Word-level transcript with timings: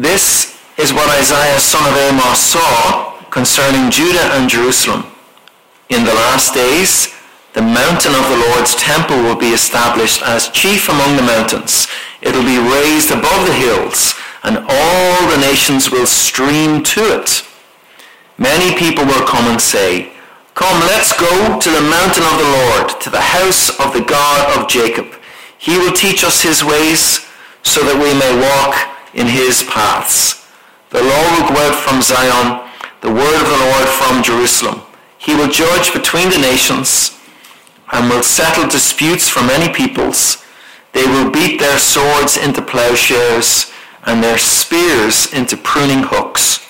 This 0.00 0.56
is 0.78 0.94
what 0.94 1.10
Isaiah 1.20 1.60
son 1.60 1.84
of 1.84 1.94
Amos 1.94 2.40
saw 2.40 3.20
concerning 3.28 3.90
Judah 3.90 4.32
and 4.32 4.48
Jerusalem. 4.48 5.04
In 5.90 6.04
the 6.04 6.14
last 6.14 6.54
days, 6.54 7.12
the 7.52 7.60
mountain 7.60 8.14
of 8.16 8.24
the 8.30 8.42
Lord's 8.48 8.74
temple 8.76 9.18
will 9.20 9.36
be 9.36 9.52
established 9.52 10.22
as 10.22 10.48
chief 10.56 10.88
among 10.88 11.16
the 11.16 11.28
mountains. 11.28 11.86
It 12.22 12.32
will 12.32 12.48
be 12.48 12.56
raised 12.56 13.10
above 13.10 13.46
the 13.46 13.52
hills, 13.52 14.14
and 14.42 14.64
all 14.66 15.28
the 15.28 15.44
nations 15.44 15.90
will 15.90 16.06
stream 16.06 16.82
to 16.96 17.20
it. 17.20 17.44
Many 18.38 18.74
people 18.78 19.04
will 19.04 19.26
come 19.26 19.52
and 19.52 19.60
say, 19.60 20.12
Come, 20.54 20.80
let's 20.88 21.12
go 21.12 21.60
to 21.60 21.70
the 21.70 21.88
mountain 21.92 22.24
of 22.24 22.38
the 22.40 22.48
Lord, 22.48 23.00
to 23.02 23.10
the 23.10 23.20
house 23.20 23.68
of 23.78 23.92
the 23.92 24.00
God 24.08 24.48
of 24.56 24.66
Jacob. 24.66 25.12
He 25.58 25.76
will 25.76 25.92
teach 25.92 26.24
us 26.24 26.40
his 26.40 26.64
ways, 26.64 27.20
so 27.62 27.84
that 27.84 28.00
we 28.00 28.16
may 28.16 28.32
walk 28.40 28.89
in 29.14 29.26
his 29.26 29.62
paths. 29.64 30.46
The 30.90 31.02
law 31.02 31.24
will 31.32 31.48
go 31.48 31.60
out 31.60 31.76
from 31.76 32.02
Zion, 32.02 32.68
the 33.00 33.12
word 33.12 33.42
of 33.42 33.48
the 33.48 33.64
Lord 33.64 33.88
from 33.88 34.22
Jerusalem. 34.22 34.82
He 35.18 35.34
will 35.34 35.48
judge 35.48 35.92
between 35.92 36.30
the 36.30 36.38
nations 36.38 37.18
and 37.92 38.08
will 38.08 38.22
settle 38.22 38.68
disputes 38.68 39.28
from 39.28 39.46
many 39.46 39.72
peoples. 39.72 40.44
They 40.92 41.04
will 41.04 41.30
beat 41.30 41.60
their 41.60 41.78
swords 41.78 42.36
into 42.36 42.62
plowshares 42.62 43.70
and 44.06 44.22
their 44.22 44.38
spears 44.38 45.32
into 45.32 45.56
pruning 45.56 46.02
hooks. 46.02 46.66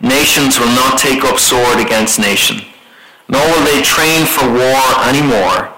Nations 0.00 0.58
will 0.58 0.74
not 0.74 0.98
take 0.98 1.24
up 1.24 1.38
sword 1.38 1.80
against 1.80 2.18
nation, 2.18 2.60
nor 3.28 3.40
will 3.40 3.64
they 3.64 3.82
train 3.82 4.26
for 4.26 4.46
war 4.46 4.82
any 5.02 5.22
more. 5.22 5.72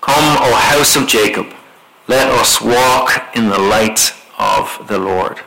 Come, 0.00 0.38
O 0.40 0.54
house 0.54 0.94
of 0.96 1.08
Jacob, 1.08 1.46
let 2.10 2.26
us 2.26 2.60
walk 2.60 3.36
in 3.36 3.48
the 3.48 3.58
light 3.58 4.12
of 4.36 4.84
the 4.88 4.98
Lord. 4.98 5.38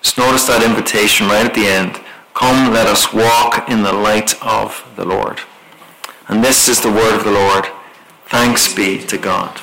Just 0.00 0.16
notice 0.16 0.46
that 0.46 0.62
invitation 0.62 1.26
right 1.26 1.44
at 1.44 1.54
the 1.58 1.66
end. 1.66 1.98
Come, 2.34 2.72
let 2.72 2.86
us 2.86 3.12
walk 3.12 3.68
in 3.68 3.82
the 3.82 3.92
light 3.92 4.40
of 4.40 4.86
the 4.94 5.04
Lord. 5.04 5.40
And 6.28 6.38
this 6.38 6.68
is 6.68 6.80
the 6.80 6.92
word 6.92 7.18
of 7.18 7.24
the 7.24 7.34
Lord. 7.34 7.66
Thanks 8.26 8.72
be 8.72 9.02
to 9.10 9.18
God. 9.18 9.58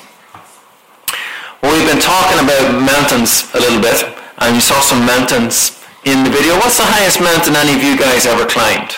Well, 1.63 1.71
we've 1.71 1.87
been 1.87 2.03
talking 2.03 2.43
about 2.43 2.83
mountains 2.83 3.47
a 3.55 3.59
little 3.63 3.79
bit, 3.79 4.03
and 4.39 4.55
you 4.55 4.61
saw 4.61 4.81
some 4.81 5.07
mountains 5.07 5.79
in 6.03 6.25
the 6.25 6.29
video. 6.29 6.59
What's 6.59 6.75
the 6.75 6.83
highest 6.83 7.23
mountain 7.23 7.55
any 7.55 7.79
of 7.79 7.81
you 7.81 7.95
guys 7.95 8.25
ever 8.25 8.45
climbed? 8.45 8.91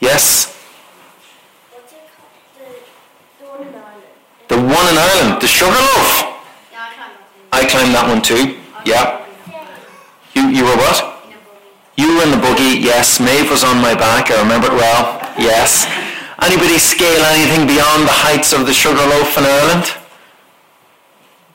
Yes? 0.00 0.57
One 5.18 5.26
Ireland, 5.26 5.42
the 5.42 5.46
Sugarloaf. 5.46 6.10
Yeah, 6.72 6.78
I 6.80 6.94
climbed 6.94 7.14
that 7.14 7.58
I 7.58 7.62
climbed 7.66 7.94
that 7.94 8.06
one 8.08 8.22
too. 8.22 8.58
Yeah. 8.86 9.24
You, 10.34 10.48
you 10.54 10.64
were 10.64 10.76
what? 10.76 10.98
in 11.26 11.34
a 11.34 11.40
buggy. 11.42 11.74
You 11.96 12.16
were 12.16 12.24
in 12.24 12.30
the 12.30 12.42
buggy, 12.42 12.78
yes. 12.78 13.20
Maeve 13.20 13.50
was 13.50 13.64
on 13.64 13.78
my 13.82 13.94
back, 13.94 14.30
I 14.30 14.40
remember 14.40 14.68
it 14.68 14.76
well. 14.78 15.18
Yes. 15.38 15.86
Anybody 16.42 16.78
scale 16.78 17.22
anything 17.34 17.66
beyond 17.66 18.06
the 18.06 18.14
heights 18.14 18.52
of 18.52 18.66
the 18.66 18.72
Sugarloaf 18.72 19.36
in 19.36 19.44
Ireland? 19.44 19.86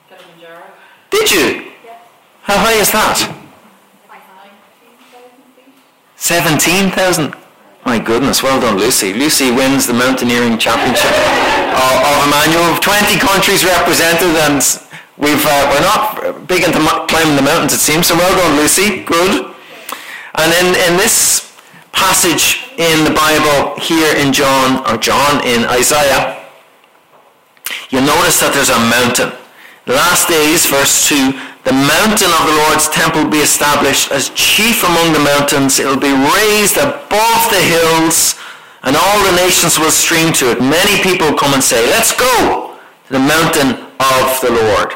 Kilimanjaro. 0.09 0.64
Did 1.09 1.31
you? 1.31 1.72
Yeah. 1.86 2.00
How 2.44 2.58
high 2.58 2.75
is 2.75 2.92
that? 2.92 3.17
Quite 4.08 4.27
high. 4.27 4.52
15,000 5.08 5.31
feet. 5.55 5.72
17,000. 7.31 7.36
My 7.86 8.00
goodness, 8.00 8.44
well 8.44 8.59
done, 8.59 8.77
Lucy. 8.77 9.14
Lucy 9.14 9.52
wins 9.52 9.88
the 9.88 9.94
mountaineering 9.94 10.58
championship 10.58 11.52
of, 11.73 11.95
of 12.05 12.16
Emmanuel. 12.29 12.77
20 12.77 13.19
countries 13.19 13.66
represented, 13.66 14.33
and 14.47 14.61
we've 15.17 15.45
uh, 15.45 15.63
we're 15.69 15.85
not 15.85 16.47
big 16.47 16.63
into 16.63 16.80
climbing 17.09 17.35
the 17.35 17.41
mountains, 17.45 17.73
it 17.73 17.81
seems. 17.81 18.07
So 18.07 18.15
well 18.15 18.33
done, 18.38 18.57
Lucy. 18.57 19.03
Good. 19.03 19.53
And 20.35 20.49
in, 20.53 20.67
in 20.89 20.97
this 20.97 21.53
passage 21.91 22.65
in 22.77 23.05
the 23.05 23.13
Bible 23.13 23.80
here 23.80 24.15
in 24.17 24.33
John, 24.33 24.81
or 24.89 24.98
John 24.98 25.45
in 25.45 25.65
Isaiah, 25.70 26.42
you'll 27.89 28.05
notice 28.09 28.39
that 28.42 28.53
there's 28.53 28.73
a 28.73 28.81
mountain. 28.89 29.30
The 29.86 29.93
last 29.93 30.27
days, 30.27 30.65
verse 30.65 31.08
2, 31.08 31.37
the 31.64 31.71
mountain 31.71 32.27
of 32.27 32.43
the 32.43 32.55
Lord's 32.67 32.89
temple 32.89 33.30
be 33.30 33.39
established 33.39 34.11
as 34.11 34.31
chief 34.36 34.83
among 34.83 35.14
the 35.14 35.23
mountains. 35.23 35.80
It 35.80 35.86
will 35.86 36.02
be 36.02 36.11
raised 36.11 36.75
above 36.75 37.42
the 37.48 37.61
hills, 37.61 38.36
and 38.83 38.95
all 38.95 39.23
the 39.23 39.36
nations 39.38 39.80
will 39.80 39.92
stream 39.92 40.33
to 40.33 40.52
it. 40.52 40.60
Many 40.60 41.02
people 41.02 41.33
come 41.33 41.54
and 41.54 41.64
say, 41.64 41.89
let's 41.89 42.16
go 42.16 42.77
to 43.08 43.14
the 43.14 43.20
mountain 43.20 43.88
of 43.99 44.42
the 44.42 44.52
Lord. 44.52 44.94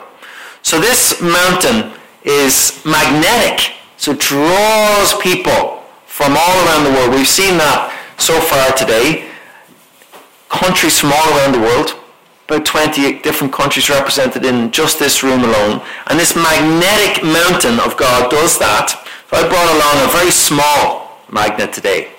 So 0.61 0.79
this 0.79 1.21
mountain 1.21 1.93
is 2.23 2.81
magnetic, 2.85 3.73
so 3.95 4.11
it 4.11 4.19
draws 4.19 5.17
people 5.21 5.83
from 6.05 6.35
all 6.35 6.65
around 6.65 6.83
the 6.83 6.91
world. 6.91 7.13
We've 7.13 7.27
seen 7.27 7.57
that 7.57 7.93
so 8.17 8.39
far 8.41 8.75
today. 8.75 9.29
Countries 10.49 10.99
from 10.99 11.13
all 11.13 11.37
around 11.37 11.53
the 11.53 11.59
world, 11.59 11.95
about 12.45 12.65
20 12.65 13.19
different 13.19 13.53
countries 13.53 13.89
represented 13.89 14.43
in 14.45 14.71
just 14.71 14.99
this 14.99 15.23
room 15.23 15.43
alone. 15.43 15.81
And 16.07 16.19
this 16.19 16.35
magnetic 16.35 17.23
mountain 17.23 17.79
of 17.79 17.95
God 17.97 18.29
does 18.29 18.57
that. 18.59 18.89
So 19.29 19.37
I 19.37 19.47
brought 19.47 19.71
along 19.75 20.07
a 20.07 20.11
very 20.11 20.31
small 20.31 21.21
magnet 21.31 21.71
today. 21.71 22.09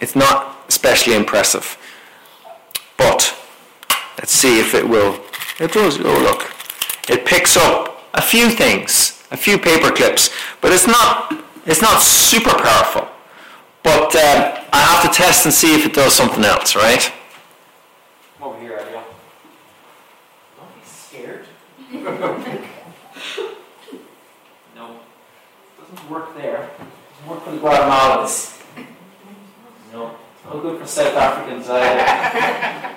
It's 0.00 0.14
not 0.14 0.55
especially 0.68 1.14
impressive. 1.14 1.78
But 2.96 3.36
let's 4.18 4.32
see 4.32 4.60
if 4.60 4.74
it 4.74 4.88
will. 4.88 5.20
It 5.58 5.72
does. 5.72 5.98
Oh, 6.00 6.20
look. 6.20 6.52
It 7.08 7.24
picks 7.24 7.56
up 7.56 8.02
a 8.14 8.22
few 8.22 8.50
things, 8.50 9.22
a 9.30 9.36
few 9.36 9.58
paper 9.58 9.90
clips, 9.90 10.30
but 10.60 10.72
it's 10.72 10.86
not, 10.86 11.32
it's 11.64 11.82
not 11.82 12.02
super 12.02 12.50
powerful. 12.50 13.08
But 13.82 14.16
uh, 14.16 14.64
I 14.72 14.80
have 14.80 15.02
to 15.02 15.16
test 15.16 15.44
and 15.44 15.54
see 15.54 15.74
if 15.74 15.86
it 15.86 15.92
does 15.92 16.12
something 16.12 16.44
else, 16.44 16.74
right? 16.74 17.12
Come 18.38 18.48
over 18.48 18.60
here, 18.60 18.72
Ariel. 18.72 19.04
Don't 20.56 20.74
be 20.74 20.80
scared. 20.84 21.46
no. 24.74 25.00
Doesn't 25.78 26.10
work 26.10 26.36
there. 26.36 26.64
It 26.64 26.70
doesn't 27.12 27.28
work 27.28 27.42
for 27.44 27.50
the 27.52 27.58
Guatemalans. 27.58 28.55
No 30.48 30.60
good 30.60 30.80
for 30.80 30.86
South 30.86 31.16
Africans 31.16 31.68
either. 31.68 32.96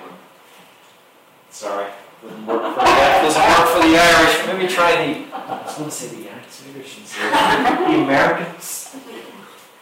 Sorry. 1.50 1.90
Doesn't 2.22 2.46
work 2.46 2.62
for 2.74 2.80
the 2.80 2.86
doesn't 2.86 3.42
work 3.42 3.68
for 3.74 3.80
the 3.80 3.98
Irish. 3.98 4.46
Maybe 4.46 4.68
try 4.72 4.92
the 4.94 5.34
I 5.34 5.62
was 5.64 5.74
gonna 5.74 5.90
say 5.90 6.14
the 6.14 6.22
Yanks, 6.24 6.62
maybe 6.66 6.80
I 6.80 6.86
shouldn't 6.86 7.08
say 7.08 7.20
the 7.26 8.02
Americans. 8.04 8.94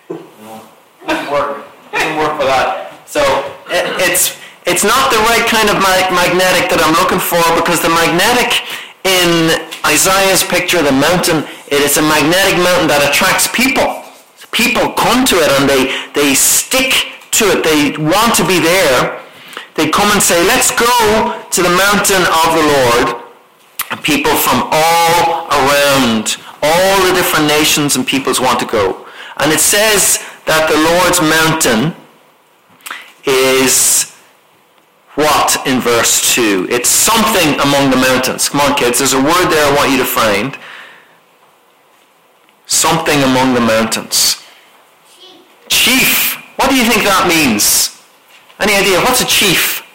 No. 0.09 0.63
Doesn't 1.07 1.31
work. 1.31 1.67
Doesn't 1.93 2.17
work 2.17 2.41
for 2.41 2.47
that. 2.47 2.95
So 3.07 3.21
it, 3.69 3.85
it's 4.01 4.39
it's 4.65 4.85
not 4.85 5.13
the 5.13 5.19
right 5.29 5.45
kind 5.45 5.69
of 5.69 5.77
mag- 5.83 6.09
magnetic 6.15 6.71
that 6.73 6.81
I'm 6.81 6.97
looking 6.97 7.21
for 7.21 7.43
because 7.59 7.83
the 7.85 7.93
magnetic 7.93 8.65
in 9.05 9.61
Isaiah's 9.85 10.43
picture, 10.45 10.79
of 10.79 10.85
the 10.85 10.97
mountain, 10.97 11.45
it 11.69 11.85
is 11.85 11.99
a 11.99 12.03
magnetic 12.03 12.57
mountain 12.65 12.89
that 12.89 13.05
attracts 13.05 13.49
people. 13.53 14.05
People 14.53 14.93
come 14.97 15.27
to 15.27 15.37
it 15.37 15.51
and 15.61 15.69
they 15.69 15.93
they 16.15 16.33
stick 16.33 17.18
to 17.39 17.45
it. 17.53 17.65
They 17.65 17.97
want 17.97 18.35
to 18.37 18.45
be 18.47 18.59
there. 18.59 19.21
They 19.75 19.89
come 19.89 20.11
and 20.11 20.23
say, 20.23 20.43
"Let's 20.45 20.71
go 20.71 21.35
to 21.51 21.63
the 21.63 21.71
mountain 21.71 22.23
of 22.43 22.49
the 22.59 22.65
Lord." 22.77 23.07
People 24.03 24.35
from 24.37 24.69
all 24.71 25.47
around, 25.51 26.37
all 26.63 27.01
the 27.07 27.13
different 27.15 27.47
nations 27.47 27.97
and 27.97 28.07
peoples 28.07 28.41
want 28.41 28.59
to 28.61 28.67
go. 28.67 29.07
And 29.39 29.53
it 29.53 29.61
says 29.61 30.19
that 30.45 30.69
the 30.69 30.77
Lord's 30.77 31.21
mountain 31.23 31.95
is 33.25 34.13
what 35.15 35.67
in 35.67 35.81
verse 35.81 36.35
2? 36.35 36.69
It's 36.71 36.89
something 36.89 37.59
among 37.61 37.91
the 37.91 37.97
mountains. 37.97 38.49
Come 38.49 38.61
on, 38.61 38.75
kids, 38.77 38.99
there's 38.99 39.15
a 39.15 39.21
word 39.21 39.51
there 39.51 39.67
I 39.67 39.75
want 39.75 39.91
you 39.91 39.99
to 39.99 40.05
find. 40.05 40.57
Something 42.67 43.23
among 43.23 43.55
the 43.55 43.61
mountains. 43.61 44.43
Sheep. 45.19 45.69
Chief. 45.69 46.38
What 46.59 46.71
do 46.71 46.77
you 46.77 46.83
think 46.91 47.07
that 47.07 47.31
means? 47.31 47.95
Any 48.59 48.75
idea? 48.75 48.99
What's 49.07 49.23
a 49.23 49.31
chief? 49.31 49.87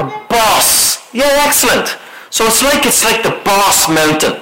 A 0.00 0.08
boss. 0.32 1.04
Yeah, 1.12 1.28
excellent. 1.44 2.00
So 2.32 2.48
it's 2.48 2.64
like 2.64 2.88
it's 2.88 3.04
like 3.04 3.20
the 3.20 3.36
boss 3.44 3.84
mountain. 3.84 4.40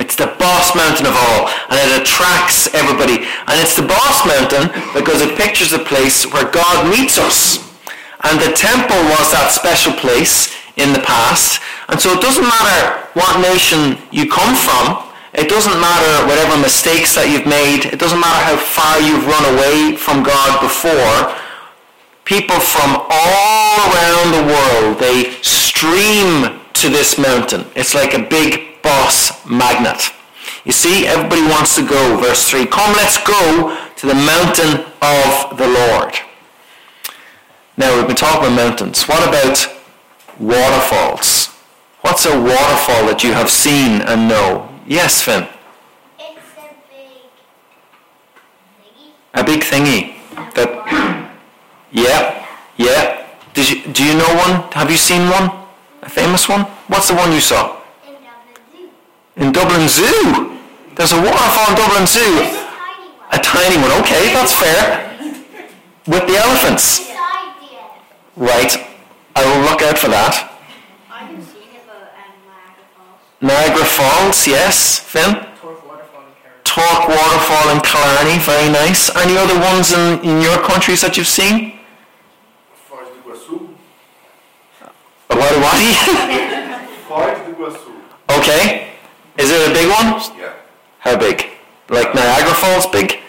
It's 0.00 0.16
the 0.16 0.32
boss 0.40 0.74
mountain 0.74 1.06
of 1.06 1.14
all, 1.14 1.52
and 1.68 1.76
it 1.76 2.00
attracts 2.00 2.72
everybody. 2.72 3.28
And 3.46 3.60
it's 3.60 3.76
the 3.76 3.84
boss 3.84 4.24
mountain 4.24 4.72
because 4.96 5.20
it 5.20 5.36
pictures 5.36 5.76
a 5.76 5.78
place 5.78 6.24
where 6.32 6.48
God 6.50 6.88
meets 6.88 7.20
us. 7.20 7.60
And 8.24 8.40
the 8.40 8.56
temple 8.56 8.96
was 9.12 9.28
that 9.36 9.52
special 9.52 9.92
place 9.92 10.56
in 10.80 10.96
the 10.96 11.04
past. 11.04 11.60
And 11.92 12.00
so 12.00 12.16
it 12.16 12.24
doesn't 12.24 12.42
matter 12.48 13.06
what 13.12 13.44
nation 13.44 14.00
you 14.10 14.24
come 14.24 14.56
from. 14.56 15.04
It 15.34 15.48
doesn't 15.48 15.78
matter 15.80 16.26
whatever 16.26 16.56
mistakes 16.62 17.14
that 17.14 17.26
you've 17.26 17.46
made. 17.46 17.90
It 17.90 17.98
doesn't 17.98 18.20
matter 18.20 18.42
how 18.42 18.56
far 18.56 19.02
you've 19.02 19.26
run 19.26 19.44
away 19.54 19.96
from 19.96 20.22
God 20.22 20.62
before 20.62 21.34
people 22.24 22.58
from 22.58 23.04
all 23.10 23.78
around 23.92 24.32
the 24.32 24.46
world 24.48 24.98
they 24.98 25.30
stream 25.42 26.58
to 26.72 26.88
this 26.88 27.18
mountain 27.18 27.66
it's 27.76 27.94
like 27.94 28.14
a 28.14 28.18
big 28.18 28.74
boss 28.84 29.44
magnet. 29.44 30.12
You 30.64 30.72
see, 30.72 31.06
everybody 31.06 31.42
wants 31.42 31.74
to 31.76 31.86
go. 31.86 32.16
Verse 32.18 32.48
3 32.48 32.66
Come, 32.66 32.94
let's 32.94 33.18
go 33.24 33.76
to 33.96 34.06
the 34.06 34.14
mountain 34.14 34.84
of 35.02 35.58
the 35.58 35.66
Lord. 35.66 36.14
Now, 37.76 37.96
we've 37.96 38.06
been 38.06 38.14
talking 38.14 38.52
about 38.52 38.56
mountains. 38.56 39.04
What 39.04 39.26
about 39.26 39.66
waterfalls? 40.38 41.48
What's 42.02 42.26
a 42.26 42.38
waterfall 42.38 43.06
that 43.08 43.24
you 43.24 43.32
have 43.32 43.50
seen 43.50 44.02
and 44.02 44.28
know? 44.28 44.68
Yes, 44.86 45.22
Finn. 45.22 45.48
It's 46.18 46.40
a 46.56 46.62
big 46.92 47.10
thingy. 48.80 49.10
A 49.34 49.44
big 49.44 49.60
thingy. 49.62 50.14
That, 50.54 50.68
yeah, 51.90 52.46
yeah. 52.76 53.26
Did 53.54 53.70
you, 53.70 53.92
do 53.92 54.04
you 54.04 54.14
know 54.14 54.28
one? 54.34 54.70
Have 54.72 54.90
you 54.90 54.96
seen 54.96 55.30
one? 55.30 55.50
A 56.02 56.08
famous 56.08 56.48
one? 56.48 56.62
What's 56.88 57.08
the 57.08 57.14
one 57.14 57.32
you 57.32 57.40
saw? 57.40 57.80
In 58.06 58.14
Dublin 58.20 58.58
Zoo. 58.72 58.90
In 59.36 59.52
Dublin 59.52 59.88
Zoo. 59.88 60.58
There's 60.96 61.12
a 61.12 61.16
waterfall 61.20 61.70
in 61.70 61.76
Dublin 61.76 62.06
Zoo. 62.06 62.20
There's 62.20 62.54
a 62.54 62.60
tiny 62.60 63.08
one. 63.08 63.30
A 63.32 63.38
tiny 63.38 63.76
one. 63.80 63.92
Okay, 64.02 64.32
that's 64.34 64.52
fair. 64.52 65.10
With 66.06 66.26
the 66.26 66.36
elephants. 66.36 66.98
Beside 66.98 67.56
the 67.58 67.72
end. 67.72 68.02
Right. 68.36 68.76
I 69.34 69.44
will 69.46 69.62
look 69.64 69.80
out 69.82 69.96
for 69.98 70.08
that. 70.08 70.50
I 71.10 71.24
haven't 71.24 71.42
seen 71.42 71.72
it, 71.72 71.82
but 71.86 72.12
um, 72.12 72.36
Niagara 72.44 72.84
Falls. 72.94 73.24
Niagara 73.44 73.84
Falls, 73.84 74.46
yes. 74.46 74.98
Finn? 75.00 75.34
Torc 75.60 75.84
waterfall 75.86 76.22
in 76.24 76.32
Carrick. 76.42 76.64
Torc 76.64 77.08
Waterfall 77.08 77.76
in 77.76 77.80
Killarney, 77.82 78.38
very 78.40 78.70
nice. 78.72 79.14
Any 79.14 79.36
other 79.36 79.58
ones 79.60 79.92
in, 79.92 80.18
in 80.24 80.40
your 80.40 80.56
countries 80.64 81.02
that 81.02 81.18
you've 81.18 81.26
seen? 81.28 81.78
Foz 82.88 83.04
do 83.12 83.20
Iguaçu. 83.20 83.68
What, 85.28 85.54
what? 85.60 85.76
Foz 87.06 87.36
do 87.44 87.52
Iguaçu. 87.52 87.92
okay. 88.38 88.92
Is 89.36 89.50
it 89.50 89.70
a 89.70 89.74
big 89.74 89.90
one? 89.90 90.22
Yeah, 90.40 90.54
How 91.00 91.16
big? 91.18 91.44
Like 91.90 92.14
Niagara 92.14 92.54
Falls 92.54 92.86
big? 92.86 93.20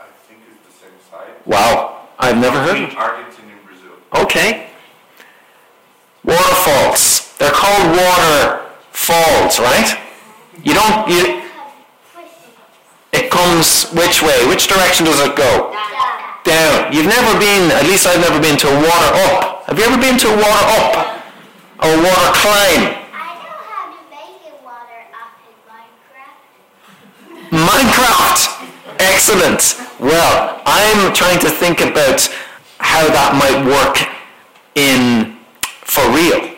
I 0.00 0.06
think 0.26 0.40
it's 0.50 0.66
the 0.66 0.72
same 0.82 0.98
size. 1.08 1.30
Wow. 1.46 2.08
I've 2.18 2.38
never 2.38 2.58
heard 2.60 2.82
of 2.82 2.90
it. 2.90 2.96
Argentina 2.96 3.52
and 3.52 3.64
Brazil. 3.64 3.92
Okay. 4.24 4.70
Waterfalls. 6.24 7.36
They're 7.38 7.52
called 7.52 7.94
waterfalls, 9.08 9.58
right? 9.58 9.96
You 10.62 10.74
don't, 10.74 11.08
you, 11.08 11.42
it 13.12 13.30
comes 13.30 13.90
which 13.90 14.22
way? 14.22 14.46
Which 14.48 14.68
direction 14.68 15.06
does 15.06 15.20
it 15.20 15.36
go? 15.36 15.74
Down. 16.44 16.92
You've 16.92 17.06
never 17.06 17.38
been, 17.38 17.70
at 17.72 17.84
least 17.84 18.06
I've 18.06 18.20
never 18.20 18.40
been 18.40 18.56
to 18.58 18.68
a 18.68 18.74
water 18.74 19.10
up. 19.28 19.64
Have 19.66 19.78
you 19.78 19.84
ever 19.84 20.00
been 20.00 20.18
to 20.18 20.28
a 20.28 20.36
water 20.36 20.64
up? 20.80 21.22
Or 21.82 21.88
a 21.92 22.00
water 22.00 22.30
climb? 22.34 22.84
I 23.12 23.36
know 23.36 23.52
how 23.68 23.92
to 23.92 24.00
make 24.08 24.40
it 24.46 24.56
water 24.64 25.04
up 25.12 25.36
in 25.44 25.54
Minecraft. 25.68 26.40
Minecraft! 27.52 28.40
Excellent. 28.98 29.76
Well, 30.00 30.62
I'm 30.64 31.12
trying 31.12 31.38
to 31.40 31.50
think 31.50 31.80
about 31.80 32.20
how 32.78 33.06
that 33.08 33.34
might 33.36 33.64
work 33.66 33.98
in 34.74 35.36
for 35.84 36.08
real. 36.10 36.57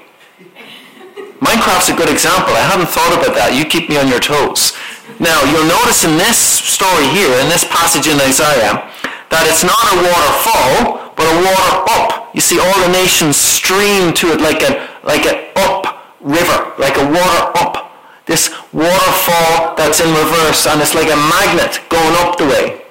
Minecraft's 1.40 1.88
a 1.88 1.96
good 1.96 2.08
example. 2.10 2.52
I 2.54 2.60
hadn't 2.68 2.88
thought 2.88 3.16
about 3.16 3.34
that. 3.34 3.56
You 3.56 3.64
keep 3.64 3.88
me 3.88 3.96
on 3.96 4.08
your 4.08 4.20
toes. 4.20 4.76
Now, 5.18 5.40
you'll 5.48 5.66
notice 5.68 6.04
in 6.04 6.16
this 6.20 6.36
story 6.38 7.08
here, 7.16 7.32
in 7.40 7.48
this 7.48 7.64
passage 7.64 8.06
in 8.08 8.20
Isaiah, 8.20 8.84
that 9.32 9.44
it's 9.48 9.64
not 9.64 9.80
a 9.92 9.96
waterfall, 10.04 11.12
but 11.16 11.24
a 11.24 11.36
water 11.40 11.74
up. 11.96 12.34
You 12.34 12.40
see, 12.40 12.60
all 12.60 12.76
the 12.84 12.92
nations 12.92 13.36
stream 13.36 14.12
to 14.20 14.32
it 14.36 14.40
like 14.40 14.62
a 14.62 14.86
like 15.02 15.24
an 15.26 15.48
up 15.56 16.12
river, 16.20 16.72
like 16.78 16.96
a 17.00 17.04
water 17.08 17.42
up. 17.58 17.88
This 18.26 18.52
waterfall 18.72 19.74
that's 19.74 19.98
in 20.00 20.08
reverse, 20.12 20.66
and 20.68 20.80
it's 20.80 20.94
like 20.94 21.08
a 21.10 21.16
magnet 21.16 21.80
going 21.88 22.14
up 22.22 22.36
the 22.38 22.46
way. 22.46 22.84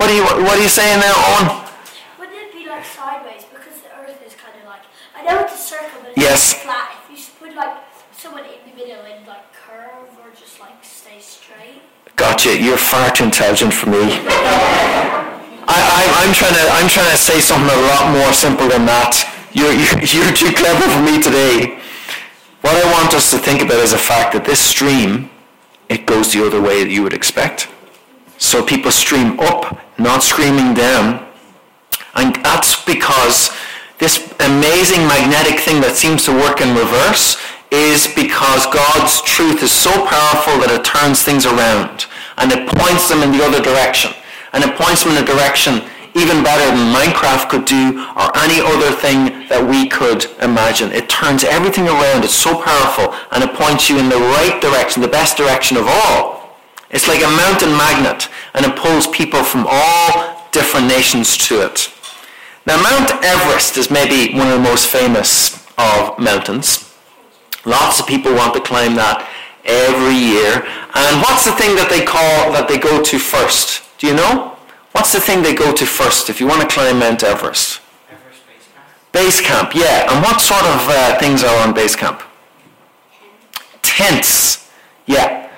What 0.00 0.10
are 0.10 0.16
you 0.16 0.24
What 0.24 0.58
are 0.58 0.62
you 0.62 0.68
saying 0.72 0.98
there, 1.00 1.14
Owen? 1.14 1.62
Wouldn't 2.18 2.36
it 2.36 2.52
be 2.52 2.66
like 2.68 2.84
sideways 2.84 3.44
because 3.52 3.78
the 3.84 3.92
Earth 4.00 4.18
is 4.26 4.34
kind 4.34 4.56
of 4.58 4.64
like 4.66 4.82
I 5.14 5.22
know 5.22 5.40
it's 5.44 5.54
a 5.54 5.58
circle, 5.62 6.00
but 6.02 6.10
it's 6.10 6.18
Yes. 6.18 6.54
flat. 6.54 6.96
If 7.04 7.10
you 7.10 7.16
s- 7.22 7.30
put 7.38 7.54
like 7.54 7.76
someone 8.16 8.44
in 8.44 8.60
the 8.66 8.74
middle 8.76 9.02
and 9.06 9.26
like 9.26 9.46
curve 9.54 10.10
or 10.18 10.30
just 10.34 10.58
like 10.58 10.82
stay 10.82 11.20
straight. 11.20 11.82
Gotcha. 12.22 12.56
You're 12.56 12.78
far 12.78 13.10
too 13.10 13.24
intelligent 13.24 13.74
for 13.74 13.90
me. 13.90 13.98
I, 15.66 16.06
I'm 16.22 16.32
trying 16.32 16.54
to 16.54 16.64
I'm 16.78 16.88
trying 16.88 17.10
to 17.10 17.16
say 17.16 17.40
something 17.40 17.66
a 17.66 17.82
lot 17.90 18.14
more 18.14 18.32
simple 18.32 18.68
than 18.68 18.86
that. 18.86 19.26
You're, 19.50 19.74
you're 20.14 20.30
too 20.30 20.54
clever 20.54 20.86
for 20.86 21.02
me 21.02 21.20
today. 21.20 21.82
What 22.60 22.78
I 22.78 22.86
want 22.92 23.12
us 23.12 23.32
to 23.32 23.38
think 23.38 23.60
about 23.60 23.82
is 23.82 23.90
the 23.90 23.98
fact 23.98 24.34
that 24.34 24.44
this 24.44 24.60
stream 24.60 25.30
it 25.88 26.06
goes 26.06 26.32
the 26.32 26.46
other 26.46 26.62
way 26.62 26.84
that 26.84 26.92
you 26.92 27.02
would 27.02 27.12
expect. 27.12 27.66
So 28.38 28.62
people 28.62 28.92
stream 28.92 29.40
up, 29.40 29.82
not 29.98 30.22
streaming 30.22 30.74
down. 30.74 31.26
And 32.14 32.36
that's 32.44 32.84
because 32.84 33.50
this 33.98 34.32
amazing 34.38 35.10
magnetic 35.10 35.58
thing 35.58 35.80
that 35.80 35.96
seems 35.96 36.24
to 36.26 36.32
work 36.32 36.60
in 36.60 36.70
reverse 36.78 37.34
is 37.72 38.06
because 38.14 38.66
God's 38.70 39.20
truth 39.22 39.60
is 39.64 39.72
so 39.72 39.90
powerful 40.06 40.62
that 40.62 40.70
it 40.70 40.84
turns 40.86 41.24
things 41.24 41.46
around 41.46 42.06
and 42.38 42.52
it 42.52 42.68
points 42.76 43.08
them 43.08 43.22
in 43.22 43.32
the 43.32 43.44
other 43.44 43.60
direction. 43.60 44.12
And 44.52 44.62
it 44.64 44.76
points 44.76 45.04
them 45.04 45.16
in 45.16 45.22
a 45.22 45.26
direction 45.26 45.82
even 46.14 46.44
better 46.44 46.76
than 46.76 46.92
Minecraft 46.92 47.48
could 47.48 47.64
do 47.64 48.04
or 48.16 48.28
any 48.36 48.60
other 48.60 48.92
thing 48.92 49.48
that 49.48 49.64
we 49.64 49.88
could 49.88 50.28
imagine. 50.44 50.92
It 50.92 51.08
turns 51.08 51.44
everything 51.44 51.88
around. 51.88 52.24
It's 52.24 52.36
so 52.36 52.60
powerful 52.60 53.16
and 53.32 53.42
it 53.42 53.56
points 53.56 53.88
you 53.88 53.98
in 53.98 54.08
the 54.08 54.20
right 54.36 54.60
direction, 54.60 55.00
the 55.00 55.08
best 55.08 55.36
direction 55.36 55.76
of 55.76 55.88
all. 55.88 56.58
It's 56.90 57.08
like 57.08 57.24
a 57.24 57.36
mountain 57.40 57.72
magnet 57.72 58.28
and 58.52 58.66
it 58.66 58.76
pulls 58.76 59.06
people 59.08 59.42
from 59.42 59.66
all 59.68 60.48
different 60.52 60.86
nations 60.86 61.36
to 61.48 61.64
it. 61.64 61.88
Now 62.66 62.76
Mount 62.76 63.10
Everest 63.24 63.78
is 63.78 63.90
maybe 63.90 64.36
one 64.36 64.48
of 64.48 64.60
the 64.60 64.68
most 64.68 64.86
famous 64.86 65.66
of 65.78 66.18
mountains. 66.18 66.92
Lots 67.64 68.00
of 68.00 68.06
people 68.06 68.34
want 68.34 68.52
to 68.54 68.60
climb 68.60 68.94
that 68.96 69.26
every 69.64 70.14
year. 70.14 70.64
And 70.94 71.20
what's 71.22 71.44
the 71.44 71.52
thing 71.52 71.74
that 71.76 71.88
they 71.88 72.04
call, 72.04 72.52
that 72.52 72.66
they 72.68 72.78
go 72.78 73.02
to 73.02 73.18
first? 73.18 73.82
Do 73.98 74.06
you 74.06 74.14
know? 74.14 74.56
What's 74.92 75.12
the 75.12 75.20
thing 75.20 75.42
they 75.42 75.54
go 75.54 75.72
to 75.72 75.86
first 75.86 76.28
if 76.28 76.40
you 76.40 76.46
want 76.46 76.60
to 76.60 76.68
climb 76.68 76.98
Mount 76.98 77.22
Everest? 77.22 77.80
Everest 78.10 78.46
Base 78.46 78.68
Camp. 78.68 79.12
Base 79.12 79.40
camp, 79.40 79.74
yeah. 79.74 80.12
And 80.12 80.22
what 80.22 80.40
sort 80.40 80.64
of 80.64 80.88
uh, 80.88 81.18
things 81.18 81.42
are 81.42 81.66
on 81.66 81.72
base 81.74 81.96
camp? 81.96 82.22
Tents, 83.80 84.70
yeah. 85.06 85.50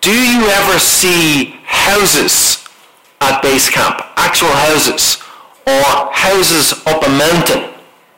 Do 0.00 0.12
you 0.12 0.46
ever 0.46 0.78
see 0.78 1.56
houses 1.64 2.64
at 3.20 3.42
base 3.42 3.68
camp? 3.68 4.00
Actual 4.16 4.48
houses? 4.48 5.22
Or 5.66 6.10
houses 6.12 6.72
up 6.86 7.06
a 7.06 7.10
mountain? 7.10 7.74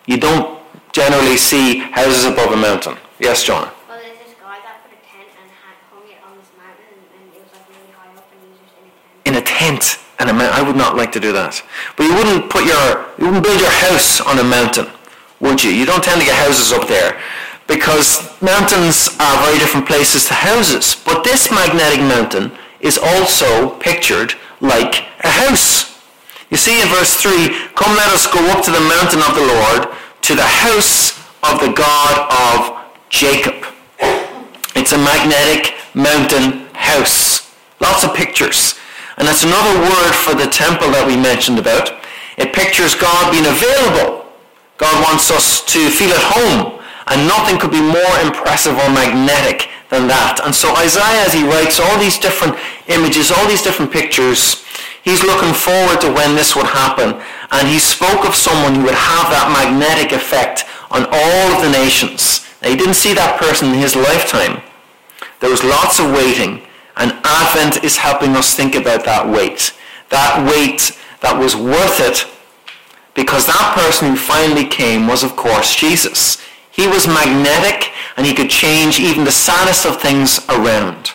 You 0.07 0.17
don't 0.17 0.61
generally 0.93 1.37
see 1.37 1.79
houses 1.79 2.25
above 2.25 2.53
a 2.53 2.57
mountain. 2.57 2.97
Yes, 3.19 3.43
John? 3.43 3.71
Well, 3.89 3.99
there's 3.99 4.19
this 4.19 4.35
guy 4.41 4.59
that 4.63 4.85
put 4.85 4.93
a 4.93 5.01
tent 5.03 5.29
and 5.41 5.51
had 5.51 5.77
hung 5.91 6.07
it 6.07 6.23
on 6.23 6.39
this 6.39 6.51
mountain, 6.57 7.03
and 7.19 7.35
it 7.35 7.43
was 7.43 7.51
like 7.53 7.67
really 7.69 7.91
high 7.93 8.15
up, 8.15 8.31
and 8.31 8.41
he 8.43 8.49
was 8.51 8.61
just 8.63 9.22
in 9.33 9.39
a 9.39 9.45
tent. 9.45 9.99
and 10.19 10.31
a 10.31 10.33
mount- 10.33 10.55
I 10.55 10.63
would 10.63 10.77
not 10.77 10.95
like 10.95 11.11
to 11.13 11.21
do 11.21 11.33
that. 11.33 11.63
But 11.97 12.05
you 12.07 12.15
wouldn't 12.15 12.49
put 12.49 12.65
your 12.65 12.87
you 13.19 13.25
wouldn't 13.27 13.43
build 13.43 13.61
your 13.61 13.77
house 13.87 14.21
on 14.21 14.39
a 14.39 14.45
mountain, 14.45 14.87
would 15.41 15.65
you? 15.65 15.73
You 15.73 15.85
don't 15.85 16.05
tend 16.05 16.21
to 16.21 16.27
get 16.27 16.37
houses 16.37 16.71
up 16.71 16.87
there 16.87 17.19
because 17.67 18.09
mountains 18.41 19.17
are 19.19 19.37
very 19.45 19.59
different 19.59 19.87
places 19.87 20.27
to 20.29 20.35
houses. 20.35 20.95
But 20.95 21.25
this 21.25 21.51
magnetic 21.51 22.01
mountain 22.15 22.53
is 22.79 22.99
also 22.99 23.71
pictured 23.81 24.35
like 24.61 24.95
a 25.25 25.33
house. 25.43 25.91
You 26.51 26.57
see 26.57 26.81
in 26.81 26.87
verse 26.89 27.15
3, 27.15 27.49
come 27.75 27.97
let 27.97 28.11
us 28.13 28.27
go 28.27 28.39
up 28.53 28.63
to 28.67 28.71
the 28.71 28.85
mountain 28.95 29.23
of 29.27 29.35
the 29.35 29.47
Lord, 29.55 29.89
to 30.29 30.35
the 30.37 30.51
house 30.67 31.19
of 31.43 31.59
the 31.59 31.73
God 31.73 32.15
of 32.47 32.59
Jacob. 33.09 33.59
It's 34.77 34.93
a 34.93 34.99
magnetic 34.99 35.75
mountain 35.95 36.69
house. 36.75 37.51
Lots 37.81 38.05
of 38.05 38.15
pictures. 38.15 38.77
And 39.17 39.29
that's 39.29 39.45
another 39.45 39.75
word 39.81 40.15
for 40.15 40.35
the 40.35 40.49
temple 40.49 40.89
that 40.93 41.05
we 41.07 41.17
mentioned 41.17 41.59
about. 41.59 41.93
It 42.39 42.57
pictures 42.57 42.95
God 42.95 43.31
being 43.31 43.47
available. 43.47 44.25
God 44.79 44.97
wants 45.05 45.31
us 45.31 45.61
to 45.73 45.91
feel 45.93 46.11
at 46.11 46.25
home. 46.25 46.81
And 47.07 47.29
nothing 47.29 47.59
could 47.59 47.71
be 47.71 47.83
more 47.83 48.15
impressive 48.23 48.73
or 48.79 48.89
magnetic 48.89 49.69
than 49.93 50.09
that. 50.09 50.41
And 50.41 50.55
so 50.55 50.73
Isaiah, 50.81 51.29
as 51.29 51.37
he 51.37 51.45
writes 51.45 51.77
all 51.77 51.99
these 52.01 52.17
different 52.17 52.57
images, 52.89 53.31
all 53.31 53.45
these 53.47 53.61
different 53.61 53.93
pictures, 53.93 54.65
he's 55.05 55.23
looking 55.23 55.53
forward 55.53 56.01
to 56.01 56.09
when 56.09 56.35
this 56.35 56.57
would 56.57 56.67
happen. 56.67 57.21
And 57.53 57.69
he 57.69 57.79
spoke 57.79 58.25
of 58.25 58.35
someone 58.35 58.75
who 58.75 58.89
would 58.89 58.97
have 58.97 59.29
that 59.29 59.53
magnetic 59.53 60.17
effect 60.17 60.65
on 60.89 61.05
all 61.05 61.45
of 61.53 61.61
the 61.61 61.71
nations. 61.71 62.49
Now, 62.63 62.71
he 62.71 62.77
didn't 62.77 62.97
see 62.97 63.13
that 63.13 63.37
person 63.37 63.69
in 63.69 63.79
his 63.79 63.95
lifetime. 63.95 64.63
There 65.41 65.51
was 65.51 65.65
lots 65.65 65.99
of 65.99 66.15
waiting, 66.15 66.63
and 66.97 67.13
Advent 67.25 67.85
is 67.85 67.97
helping 67.97 68.37
us 68.37 68.55
think 68.55 68.75
about 68.75 69.05
that 69.05 69.27
wait. 69.29 69.73
That 70.11 70.47
wait 70.47 70.99
that 71.21 71.39
was 71.39 71.57
worth 71.57 72.01
it 72.01 72.27
because 73.15 73.47
that 73.47 73.75
person 73.75 74.11
who 74.11 74.17
finally 74.17 74.67
came 74.67 75.07
was, 75.07 75.23
of 75.23 75.37
course, 75.37 75.75
Jesus. 75.75 76.41
He 76.71 76.87
was 76.87 77.07
magnetic 77.07 77.91
and 78.17 78.27
he 78.27 78.35
could 78.35 78.51
change 78.51 78.99
even 78.99 79.25
the 79.25 79.33
saddest 79.33 79.87
of 79.87 80.01
things 80.01 80.45
around. 80.49 81.13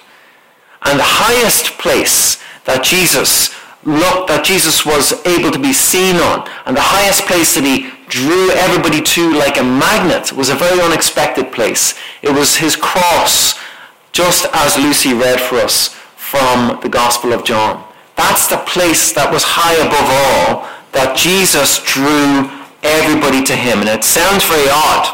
And 0.83 0.99
the 0.99 1.03
highest 1.03 1.77
place 1.77 2.41
that 2.65 2.83
Jesus 2.83 3.55
looked, 3.83 4.27
that 4.27 4.45
Jesus 4.45 4.85
was 4.85 5.25
able 5.25 5.51
to 5.51 5.59
be 5.59 5.73
seen 5.73 6.17
on, 6.17 6.47
and 6.65 6.77
the 6.77 6.81
highest 6.81 7.23
place 7.23 7.55
that 7.55 7.63
he 7.63 7.89
drew 8.07 8.51
everybody 8.51 9.01
to 9.01 9.33
like 9.33 9.57
a 9.57 9.63
magnet 9.63 10.31
was 10.31 10.49
a 10.49 10.55
very 10.55 10.79
unexpected 10.79 11.51
place. 11.51 11.97
It 12.21 12.31
was 12.31 12.55
his 12.55 12.75
cross, 12.75 13.59
just 14.17 14.47
as 14.51 14.75
Lucy 14.77 15.13
read 15.13 15.39
for 15.39 15.57
us 15.57 15.89
from 16.15 16.79
the 16.81 16.89
Gospel 16.89 17.33
of 17.33 17.43
John. 17.45 17.87
That's 18.15 18.47
the 18.47 18.57
place 18.65 19.13
that 19.13 19.31
was 19.31 19.43
high 19.45 19.77
above 19.77 20.09
all 20.09 20.65
that 20.91 21.15
Jesus 21.15 21.77
drew 21.85 22.49
everybody 22.81 23.43
to 23.45 23.55
him. 23.55 23.77
And 23.77 23.87
it 23.87 24.03
sounds 24.03 24.43
very 24.43 24.73
odd, 24.73 25.05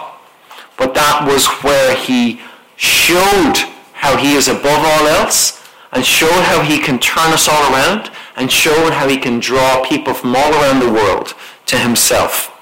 but 0.78 0.94
that 0.96 1.28
was 1.28 1.48
where 1.68 1.94
he 1.98 2.40
showed 2.78 3.60
how 3.92 4.16
he 4.16 4.36
is 4.36 4.48
above 4.48 4.80
all 4.80 5.08
else 5.20 5.60
and 5.92 6.06
showed 6.06 6.48
how 6.48 6.62
he 6.64 6.80
can 6.80 6.98
turn 6.98 7.34
us 7.34 7.50
all 7.50 7.74
around 7.74 8.10
and 8.38 8.50
showed 8.50 8.94
how 8.94 9.10
he 9.10 9.18
can 9.18 9.38
draw 9.42 9.84
people 9.84 10.14
from 10.14 10.34
all 10.34 10.54
around 10.54 10.80
the 10.80 10.90
world 10.90 11.36
to 11.66 11.78
himself. 11.78 12.53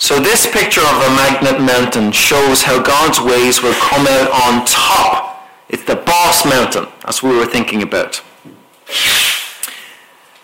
So 0.00 0.18
this 0.18 0.46
picture 0.50 0.80
of 0.80 0.96
a 0.96 1.10
magnet 1.14 1.60
mountain 1.60 2.10
shows 2.10 2.62
how 2.62 2.82
God's 2.82 3.20
ways 3.20 3.62
will 3.62 3.74
come 3.74 4.06
out 4.06 4.30
on 4.30 4.64
top. 4.64 5.46
It's 5.68 5.84
the 5.84 5.94
boss 5.94 6.46
mountain. 6.46 6.86
That's 7.04 7.22
what 7.22 7.32
we 7.32 7.38
were 7.38 7.44
thinking 7.44 7.82
about. 7.82 8.22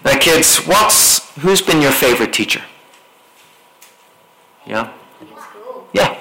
Now 0.04 0.18
kids, 0.18 0.58
what's 0.58 1.34
who's 1.38 1.62
been 1.62 1.80
your 1.80 1.90
favorite 1.90 2.34
teacher? 2.34 2.62
Yeah? 4.66 4.92
In 5.22 5.26
school. 5.26 5.88
Yeah. 5.94 6.18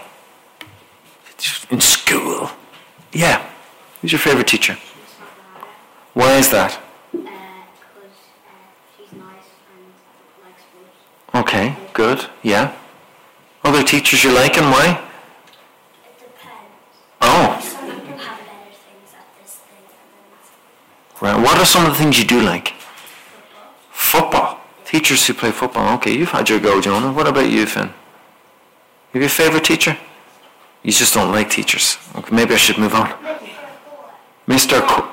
In 1.70 1.82
school. 1.82 2.50
Yeah. 3.12 3.46
Who's 4.02 4.14
your 4.14 4.20
favorite 4.20 4.48
teacher? 4.48 4.78
Why 6.14 6.38
is 6.38 6.50
that? 6.52 6.80
Because 7.12 7.28
uh, 7.28 8.08
she's 8.98 9.12
nice 9.12 9.52
and 9.76 9.92
likes 10.42 10.62
sports. 10.62 11.36
Okay, 11.36 11.76
good. 11.94 12.26
Yeah. 12.42 12.74
Other 13.66 13.84
teachers 13.84 14.24
you 14.24 14.32
like 14.32 14.58
and 14.58 14.68
why? 14.72 14.88
It 16.06 16.20
depends. 16.20 16.38
Oh, 17.22 17.60
Some 17.62 17.90
people 17.90 18.18
have 18.20 18.38
better 18.38 18.72
things 18.72 19.10
at 19.18 19.26
this 19.42 19.56
thing, 19.56 19.84
right. 21.20 21.42
What 21.42 21.58
are 21.58 21.66
some 21.66 21.84
of 21.86 21.92
the 21.92 21.98
things 21.98 22.20
you 22.20 22.26
do 22.26 22.42
like? 22.42 22.74
football. 23.92 24.30
Football. 24.52 24.60
Teachers 24.86 25.26
who 25.26 25.34
play 25.34 25.52
football. 25.52 25.96
Okay, 25.96 26.16
you've 26.16 26.30
had 26.30 26.48
your 26.48 26.60
go, 26.60 26.80
Jonah. 26.80 27.12
What 27.12 27.28
about 27.28 27.50
you, 27.50 27.66
Finn? 27.66 27.88
You 27.88 29.22
have 29.22 29.22
your 29.24 29.30
favorite 29.30 29.64
teacher? 29.64 29.98
You 30.84 30.92
just 30.92 31.16
don't 31.16 31.32
like 31.32 31.50
teachers. 31.50 31.98
Okay, 32.16 32.36
maybe 32.36 32.54
I 32.54 32.58
should 32.58 32.78
move 32.78 32.94
on. 32.94 33.10
Mr. 34.48 34.80
Co- 34.88 35.10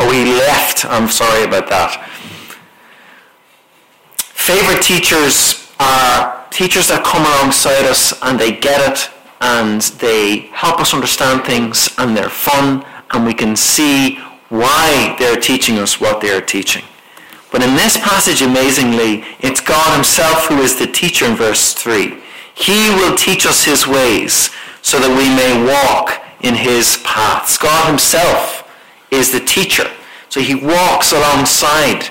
oh, 0.00 0.10
he 0.10 0.24
left. 0.24 0.84
I'm 0.84 1.06
sorry 1.08 1.44
about 1.44 1.68
that. 1.68 2.08
Favorite 4.18 4.82
teachers 4.82 5.70
are 5.78 6.31
teachers 6.52 6.88
that 6.88 7.02
come 7.02 7.24
alongside 7.24 7.84
us 7.86 8.12
and 8.22 8.38
they 8.38 8.52
get 8.52 8.78
it 8.92 9.10
and 9.40 9.80
they 9.98 10.50
help 10.52 10.78
us 10.78 10.94
understand 10.94 11.44
things 11.44 11.88
and 11.98 12.16
they're 12.16 12.28
fun 12.28 12.84
and 13.10 13.26
we 13.26 13.34
can 13.34 13.56
see 13.56 14.16
why 14.50 15.16
they're 15.18 15.40
teaching 15.40 15.78
us 15.78 16.00
what 16.00 16.20
they 16.20 16.30
are 16.30 16.40
teaching. 16.40 16.84
But 17.50 17.62
in 17.62 17.74
this 17.74 17.96
passage, 17.96 18.42
amazingly, 18.42 19.24
it's 19.40 19.60
God 19.60 19.94
himself 19.94 20.46
who 20.46 20.58
is 20.58 20.78
the 20.78 20.86
teacher 20.86 21.26
in 21.26 21.36
verse 21.36 21.72
3. 21.74 22.18
He 22.54 22.90
will 22.96 23.16
teach 23.16 23.46
us 23.46 23.64
his 23.64 23.86
ways 23.86 24.50
so 24.82 24.98
that 25.00 25.08
we 25.08 25.28
may 25.32 25.56
walk 25.64 26.22
in 26.42 26.54
his 26.54 26.98
paths. 27.04 27.56
God 27.56 27.88
himself 27.88 28.68
is 29.10 29.32
the 29.32 29.40
teacher. 29.40 29.90
So 30.28 30.40
he 30.40 30.54
walks 30.54 31.12
alongside. 31.12 32.08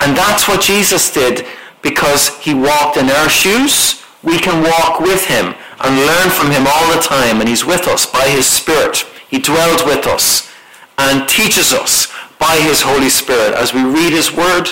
And 0.00 0.16
that's 0.16 0.48
what 0.48 0.60
Jesus 0.60 1.12
did 1.12 1.46
because 1.82 2.38
he 2.38 2.54
walked 2.54 2.96
in 2.96 3.10
our 3.10 3.28
shoes. 3.28 4.02
We 4.22 4.38
can 4.38 4.62
walk 4.62 5.00
with 5.00 5.26
him 5.26 5.54
and 5.80 6.06
learn 6.06 6.30
from 6.30 6.50
him 6.50 6.66
all 6.66 6.94
the 6.94 7.02
time. 7.02 7.40
And 7.40 7.48
he's 7.48 7.64
with 7.64 7.88
us 7.88 8.06
by 8.06 8.28
his 8.28 8.46
Spirit. 8.46 9.04
He 9.28 9.38
dwells 9.38 9.84
with 9.84 10.06
us 10.06 10.50
and 10.98 11.28
teaches 11.28 11.72
us 11.72 12.12
by 12.38 12.56
his 12.56 12.82
Holy 12.82 13.08
Spirit 13.08 13.54
as 13.54 13.74
we 13.74 13.82
read 13.82 14.12
his 14.12 14.32
word 14.32 14.68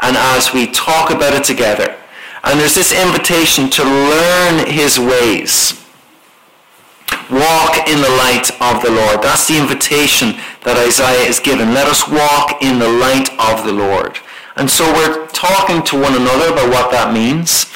and 0.00 0.16
as 0.16 0.52
we 0.52 0.66
talk 0.70 1.10
about 1.10 1.34
it 1.34 1.44
together. 1.44 1.96
And 2.44 2.58
there's 2.58 2.74
this 2.74 2.92
invitation 2.92 3.70
to 3.70 3.84
learn 3.84 4.66
his 4.66 4.98
ways. 4.98 5.78
Walk 7.30 7.88
in 7.88 8.00
the 8.02 8.10
light 8.18 8.50
of 8.60 8.82
the 8.82 8.90
Lord. 8.90 9.22
That's 9.22 9.46
the 9.48 9.58
invitation 9.58 10.34
that 10.64 10.76
Isaiah 10.76 11.28
is 11.28 11.38
given. 11.38 11.72
Let 11.72 11.86
us 11.86 12.08
walk 12.08 12.62
in 12.62 12.78
the 12.78 12.88
light 12.88 13.30
of 13.38 13.64
the 13.64 13.72
Lord. 13.72 14.18
And 14.56 14.68
so 14.68 14.84
we're 14.92 15.26
talking 15.28 15.82
to 15.84 16.00
one 16.00 16.14
another 16.14 16.52
about 16.52 16.70
what 16.70 16.90
that 16.90 17.12
means. 17.12 17.72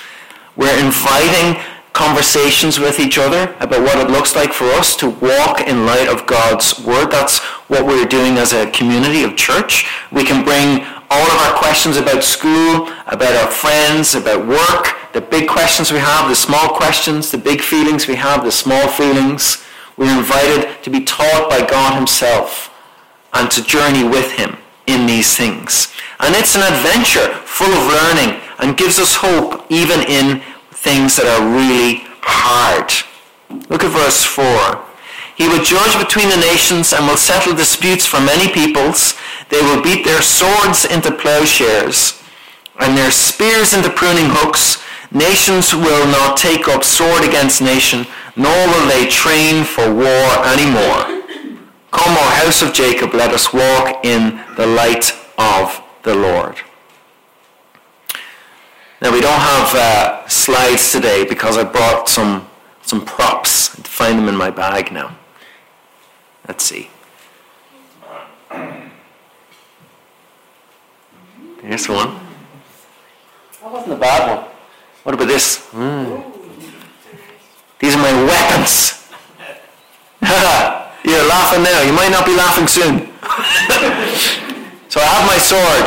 We're 0.56 0.78
inviting 0.78 1.62
conversations 1.92 2.78
with 2.78 3.00
each 3.00 3.16
other 3.16 3.56
about 3.61 3.80
what 3.80 3.97
it 3.99 4.11
looks 4.11 4.37
like 4.37 4.52
for 4.52 4.66
us 4.66 4.95
to 4.97 5.09
walk 5.09 5.62
in 5.62 5.87
light 5.87 6.09
of 6.09 6.26
God's 6.26 6.78
word. 6.85 7.11
That's 7.11 7.38
what 7.68 7.87
we're 7.87 8.04
doing 8.04 8.37
as 8.37 8.52
a 8.52 8.71
community 8.71 9.25
of 9.25 9.35
church. 9.37 9.88
We 10.12 10.23
can 10.23 10.45
bring 10.45 10.85
all 11.09 11.26
of 11.26 11.38
our 11.47 11.59
questions 11.59 11.97
about 11.97 12.23
school, 12.23 12.92
about 13.06 13.35
our 13.37 13.50
friends, 13.50 14.14
about 14.14 14.47
work, 14.47 15.12
the 15.14 15.23
big 15.23 15.49
questions 15.49 15.90
we 15.90 15.99
have, 15.99 16.28
the 16.28 16.37
small 16.37 16.68
questions, 16.68 17.30
the 17.30 17.38
big 17.38 17.62
feelings 17.62 18.06
we 18.06 18.16
have, 18.16 18.45
the 18.45 18.52
small 18.52 18.88
feelings. 18.88 19.64
We're 19.97 20.14
invited 20.14 20.83
to 20.83 20.90
be 20.90 21.02
taught 21.02 21.49
by 21.49 21.66
God 21.66 21.97
himself 21.97 22.71
and 23.33 23.50
to 23.52 23.62
journey 23.62 24.04
with 24.04 24.33
him 24.33 24.59
in 24.87 25.06
these 25.06 25.35
things. 25.35 25.96
And 26.20 26.35
it's 26.35 26.56
an 26.56 26.62
adventure 26.62 27.35
full 27.44 27.73
of 27.73 27.92
learning 27.92 28.40
and 28.58 28.76
gives 28.76 28.99
us 28.99 29.14
hope 29.16 29.66
even 29.70 30.00
in 30.08 30.40
things 30.70 31.16
that 31.16 31.26
are 31.26 31.44
really 31.44 32.04
hard. 32.23 32.90
Look 33.70 33.85
at 33.85 33.92
verse 33.92 34.25
4. 34.25 34.82
He 35.37 35.49
will 35.49 35.62
judge 35.62 35.99
between 35.99 36.30
the 36.30 36.40
nations 36.40 36.92
and 36.92 37.06
will 37.06 37.18
settle 37.20 37.54
disputes 37.54 38.06
for 38.06 38.20
many 38.20 38.50
peoples. 38.52 39.14
They 39.50 39.61
will 39.61 39.82
beat 39.82 40.04
their 40.04 40.23
swords 40.23 40.85
into 40.87 41.12
plowshares 41.12 42.23
and 42.78 42.96
their 42.96 43.11
spears 43.11 43.75
into 43.75 43.90
pruning 43.90 44.28
hooks. 44.28 44.82
Nations 45.12 45.75
will 45.75 46.06
not 46.08 46.37
take 46.37 46.68
up 46.68 46.85
sword 46.85 47.25
against 47.25 47.62
nation, 47.62 48.06
nor 48.35 48.56
will 48.66 48.88
they 48.88 49.06
train 49.06 49.64
for 49.64 49.92
war 49.92 50.28
anymore. 50.44 51.23
Come, 51.92 52.16
O 52.16 52.26
house 52.42 52.61
of 52.62 52.73
Jacob, 52.73 53.14
let 53.14 53.32
us 53.32 53.52
walk 53.52 54.04
in 54.04 54.40
the 54.56 54.66
light 54.66 55.12
of 55.38 55.82
the 56.07 56.15
Lord. 56.15 56.57
Now 59.03 59.13
we 59.13 59.21
don't 59.21 59.41
have 59.41 59.75
uh, 59.75 60.29
slides 60.29 60.93
today 60.93 61.27
because 61.27 61.59
I 61.59 61.65
brought 61.65 62.09
some 62.09 62.49
some 62.83 63.05
props. 63.05 63.77
I 63.79 63.83
find 63.83 64.17
them 64.19 64.29
in 64.29 64.37
my 64.37 64.51
bag 64.51 64.93
now. 64.93 65.17
Let's 66.47 66.65
see. 66.65 66.89
Here's 71.61 71.89
one. 71.89 72.15
That 73.61 73.73
wasn't 73.73 73.95
a 73.95 73.97
bad 73.97 74.37
one. 74.37 74.47
What 75.03 75.17
about 75.17 75.27
this? 75.27 75.67
Mm. 75.73 76.23
These 77.81 77.97
are 77.97 78.03
my 78.03 78.13
weapons. 78.31 79.11
You're 81.05 81.29
laughing 81.29 81.65
now. 81.65 81.83
You 81.83 81.93
might 81.93 82.11
not 82.11 82.25
be 82.25 82.37
laughing 82.37 82.69
soon. 82.69 83.13
so 84.88 85.00
I 85.00 85.07
have 85.07 85.25
my 85.26 85.38
sword. 85.38 85.87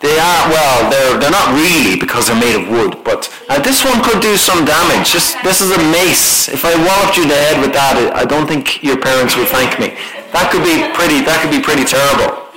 They 0.00 0.16
are, 0.16 0.48
well, 0.48 0.88
they're, 0.88 1.20
they're 1.20 1.30
not 1.30 1.52
really 1.52 2.00
because 2.00 2.26
they're 2.26 2.40
made 2.40 2.56
of 2.56 2.72
wood, 2.72 3.04
but 3.04 3.28
uh, 3.50 3.60
this 3.60 3.84
one 3.84 4.00
could 4.02 4.22
do 4.22 4.38
some 4.38 4.64
damage. 4.64 5.12
Just, 5.12 5.36
this 5.44 5.60
is 5.60 5.76
a 5.76 5.82
mace. 5.92 6.48
If 6.48 6.64
I 6.64 6.72
walloped 6.72 7.18
you 7.18 7.24
in 7.24 7.28
the 7.28 7.36
head 7.36 7.60
with 7.60 7.76
that, 7.76 8.00
I 8.16 8.24
don't 8.24 8.48
think 8.48 8.82
your 8.82 8.96
parents 8.96 9.36
would 9.36 9.48
thank 9.48 9.76
me. 9.76 9.92
That 10.32 10.48
could 10.48 10.64
be 10.64 10.88
pretty, 10.96 11.20
that 11.28 11.44
could 11.44 11.52
be 11.52 11.60
pretty 11.60 11.84
terrible. 11.84 12.48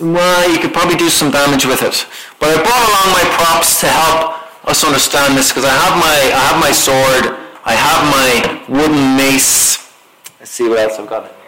Well, 0.00 0.50
you 0.50 0.58
could 0.58 0.72
probably 0.72 0.96
do 0.96 1.08
some 1.08 1.30
damage 1.30 1.66
with 1.66 1.86
it. 1.86 2.02
But 2.40 2.50
I 2.50 2.58
brought 2.58 2.84
along 2.90 3.14
my 3.14 3.22
props 3.38 3.78
to 3.80 3.86
help 3.86 4.42
us 4.66 4.82
understand 4.82 5.36
this 5.36 5.50
because 5.50 5.64
I 5.64 5.76
have 5.76 5.94
my 6.00 6.18
I 6.34 6.42
have 6.50 6.58
my 6.58 6.72
sword, 6.72 7.36
I 7.64 7.74
have 7.78 8.00
my 8.10 8.64
wooden 8.66 9.16
mace. 9.16 9.92
Let's 10.40 10.50
see 10.50 10.68
what 10.68 10.78
else 10.78 10.98
I've 10.98 11.08
got. 11.08 11.39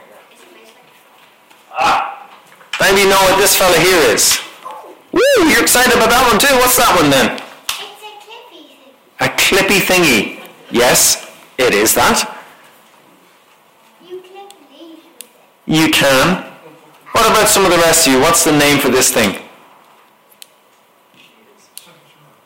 Ah, 1.72 2.28
maybe 2.80 3.02
you 3.02 3.08
know 3.08 3.20
what 3.22 3.38
this 3.38 3.56
fella 3.56 3.78
here 3.78 4.14
is. 4.14 4.38
Woo, 5.12 5.20
you're 5.48 5.62
excited 5.62 5.92
about 5.92 6.10
that 6.10 6.24
one 6.30 6.40
too. 6.40 6.54
What's 6.56 6.76
that 6.76 6.94
one 6.96 7.10
then? 7.10 7.36
It's 7.36 8.02
a 9.20 9.28
clippy 9.36 9.80
thing. 9.80 9.80
A 9.80 9.80
clippy 9.80 9.80
thingy. 9.80 10.48
Yes, 10.70 11.30
it 11.58 11.74
is 11.74 11.94
that. 11.94 12.28
You 14.06 14.20
clip 14.20 14.52
leaves 14.70 15.00
with 15.04 15.24
it. 15.24 15.72
You 15.72 15.90
can. 15.90 16.44
What 17.12 17.30
about 17.30 17.48
some 17.48 17.64
of 17.64 17.70
the 17.70 17.78
rest 17.78 18.06
of 18.06 18.14
you? 18.14 18.20
What's 18.20 18.44
the 18.44 18.52
name 18.52 18.78
for 18.78 18.88
this 18.88 19.12
thing? 19.12 19.36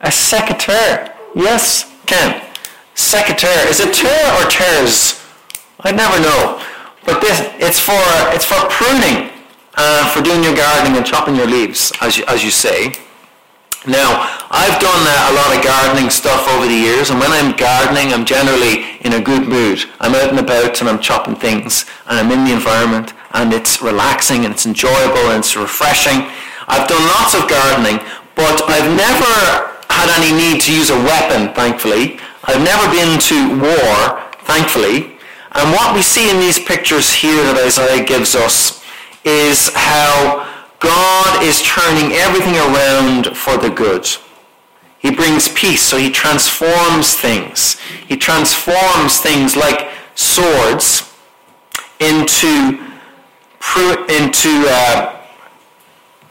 A 0.00 0.10
secateur. 0.10 1.12
Yes, 1.34 1.92
can. 2.06 2.42
Secateur. 2.94 3.68
Is 3.68 3.80
it 3.80 3.94
ter 3.94 4.08
or 4.08 4.50
ters? 4.50 5.22
I 5.80 5.92
never 5.92 6.20
know. 6.20 6.62
But 7.06 7.20
this, 7.20 7.40
it's 7.62 7.78
for 7.78 8.02
it's 8.34 8.44
for 8.44 8.58
pruning, 8.68 9.30
uh, 9.74 10.10
for 10.10 10.20
doing 10.20 10.42
your 10.42 10.54
gardening 10.54 10.96
and 10.98 11.06
chopping 11.06 11.36
your 11.36 11.46
leaves, 11.46 11.92
as 12.00 12.18
you, 12.18 12.24
as 12.26 12.42
you 12.44 12.50
say. 12.50 12.92
Now, 13.86 14.26
I've 14.50 14.80
done 14.82 15.06
uh, 15.06 15.30
a 15.30 15.32
lot 15.38 15.54
of 15.54 15.62
gardening 15.62 16.10
stuff 16.10 16.48
over 16.50 16.66
the 16.66 16.74
years, 16.74 17.10
and 17.10 17.20
when 17.20 17.30
I'm 17.30 17.54
gardening, 17.54 18.12
I'm 18.12 18.26
generally 18.26 18.98
in 19.06 19.14
a 19.14 19.22
good 19.22 19.46
mood. 19.46 19.78
I'm 20.00 20.14
out 20.18 20.30
and 20.30 20.40
about 20.40 20.80
and 20.80 20.90
I'm 20.90 20.98
chopping 20.98 21.36
things, 21.36 21.86
and 22.10 22.18
I'm 22.18 22.32
in 22.32 22.44
the 22.44 22.52
environment, 22.52 23.14
and 23.34 23.52
it's 23.52 23.80
relaxing 23.80 24.44
and 24.44 24.52
it's 24.52 24.66
enjoyable 24.66 25.30
and 25.30 25.38
it's 25.38 25.54
refreshing. 25.54 26.26
I've 26.66 26.88
done 26.88 27.02
lots 27.14 27.38
of 27.38 27.46
gardening, 27.48 28.02
but 28.34 28.66
I've 28.66 28.90
never 28.90 29.76
had 29.86 30.10
any 30.18 30.34
need 30.34 30.62
to 30.62 30.74
use 30.74 30.90
a 30.90 30.98
weapon, 31.06 31.54
thankfully. 31.54 32.18
I've 32.42 32.62
never 32.62 32.90
been 32.90 33.20
to 33.30 33.38
war, 33.62 34.22
thankfully. 34.42 35.15
And 35.56 35.72
what 35.72 35.94
we 35.94 36.02
see 36.02 36.30
in 36.30 36.38
these 36.38 36.58
pictures 36.58 37.12
here 37.12 37.42
that 37.44 37.62
Isaiah 37.64 38.04
gives 38.04 38.34
us 38.34 38.84
is 39.24 39.70
how 39.74 40.46
God 40.78 41.42
is 41.42 41.62
turning 41.62 42.12
everything 42.12 42.54
around 42.54 43.36
for 43.36 43.56
the 43.56 43.70
good. 43.70 44.06
He 44.98 45.10
brings 45.10 45.48
peace, 45.48 45.82
so 45.82 45.96
he 45.96 46.10
transforms 46.10 47.14
things. 47.14 47.78
He 48.06 48.16
transforms 48.16 49.18
things 49.18 49.56
like 49.56 49.88
swords 50.14 51.14
into, 52.00 52.78
into 54.08 54.66
uh, 54.68 55.22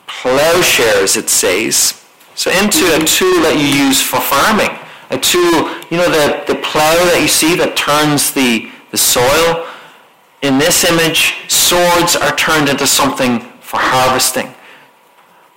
plowshares, 0.08 1.18
it 1.18 1.30
says. 1.30 2.06
So 2.36 2.52
into 2.52 2.86
a 2.94 3.00
tool 3.06 3.42
that 3.42 3.56
you 3.58 3.86
use 3.86 4.02
for 4.02 4.20
farming. 4.20 4.78
A 5.10 5.18
tool, 5.18 5.70
you 5.90 5.98
know, 5.98 6.10
the, 6.10 6.44
the 6.48 6.60
plow 6.62 6.96
that 7.06 7.20
you 7.22 7.28
see 7.28 7.56
that 7.56 7.78
turns 7.78 8.34
the, 8.34 8.70
the 8.96 9.00
soil. 9.00 9.68
In 10.42 10.58
this 10.58 10.86
image, 10.86 11.36
swords 11.50 12.16
are 12.16 12.34
turned 12.38 12.70
into 12.70 12.88
something 12.88 13.42
for 13.60 13.78
harvesting. 13.78 14.54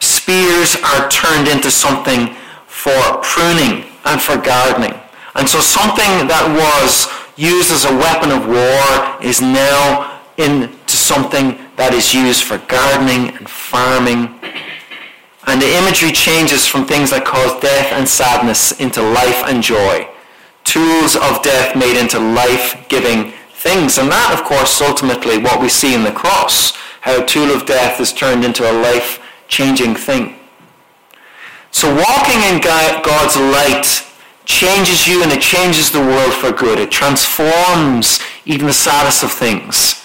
Spears 0.01 0.75
are 0.83 1.09
turned 1.09 1.47
into 1.47 1.71
something 1.71 2.35
for 2.67 2.99
pruning 3.23 3.87
and 4.07 4.21
for 4.21 4.37
gardening. 4.39 4.95
And 5.37 5.49
so 5.49 5.61
something 5.61 6.27
that 6.27 6.47
was 6.51 7.07
used 7.37 7.71
as 7.71 7.85
a 7.85 7.95
weapon 7.95 8.35
of 8.35 8.43
war 8.51 9.23
is 9.23 9.41
now 9.41 10.19
into 10.37 10.97
something 10.97 11.59
that 11.77 11.95
is 11.95 12.13
used 12.13 12.43
for 12.43 12.59
gardening 12.67 13.37
and 13.37 13.49
farming. 13.49 14.35
And 15.47 15.63
the 15.63 15.71
imagery 15.79 16.11
changes 16.11 16.67
from 16.67 16.87
things 16.87 17.11
that 17.11 17.25
cause 17.25 17.55
death 17.61 17.93
and 17.93 18.09
sadness 18.09 18.73
into 18.81 19.01
life 19.01 19.45
and 19.47 19.63
joy. 19.63 20.09
Tools 20.69 21.17
of 21.17 21.41
death 21.43 21.75
made 21.75 21.99
into 21.99 22.19
life-giving 22.19 23.33
things. 23.53 23.97
And 23.97 24.13
that, 24.13 24.37
of 24.39 24.45
course, 24.45 24.83
ultimately 24.83 25.39
what 25.39 25.63
we 25.63 25.71
see 25.71 25.95
in 25.95 26.05
the 26.05 26.13
cross. 26.13 26.77
How 27.01 27.23
a 27.23 27.27
tool 27.27 27.51
of 27.51 27.65
death 27.65 28.01
is 28.01 28.13
turned 28.13 28.45
into 28.45 28.71
a 28.71 28.77
life-changing 28.83 29.95
thing. 29.95 30.35
So 31.71 31.89
walking 31.89 32.41
in 32.53 32.61
God's 32.61 33.37
light 33.37 34.05
changes 34.45 35.09
you 35.09 35.23
and 35.23 35.33
it 35.33 35.41
changes 35.41 35.91
the 35.91 36.01
world 36.01 36.35
for 36.35 36.53
good. 36.53 36.79
It 36.79 36.91
transforms 36.91 38.21
even 38.45 38.67
the 38.67 38.73
saddest 38.75 39.25
of 39.25 39.33
things. 39.33 40.05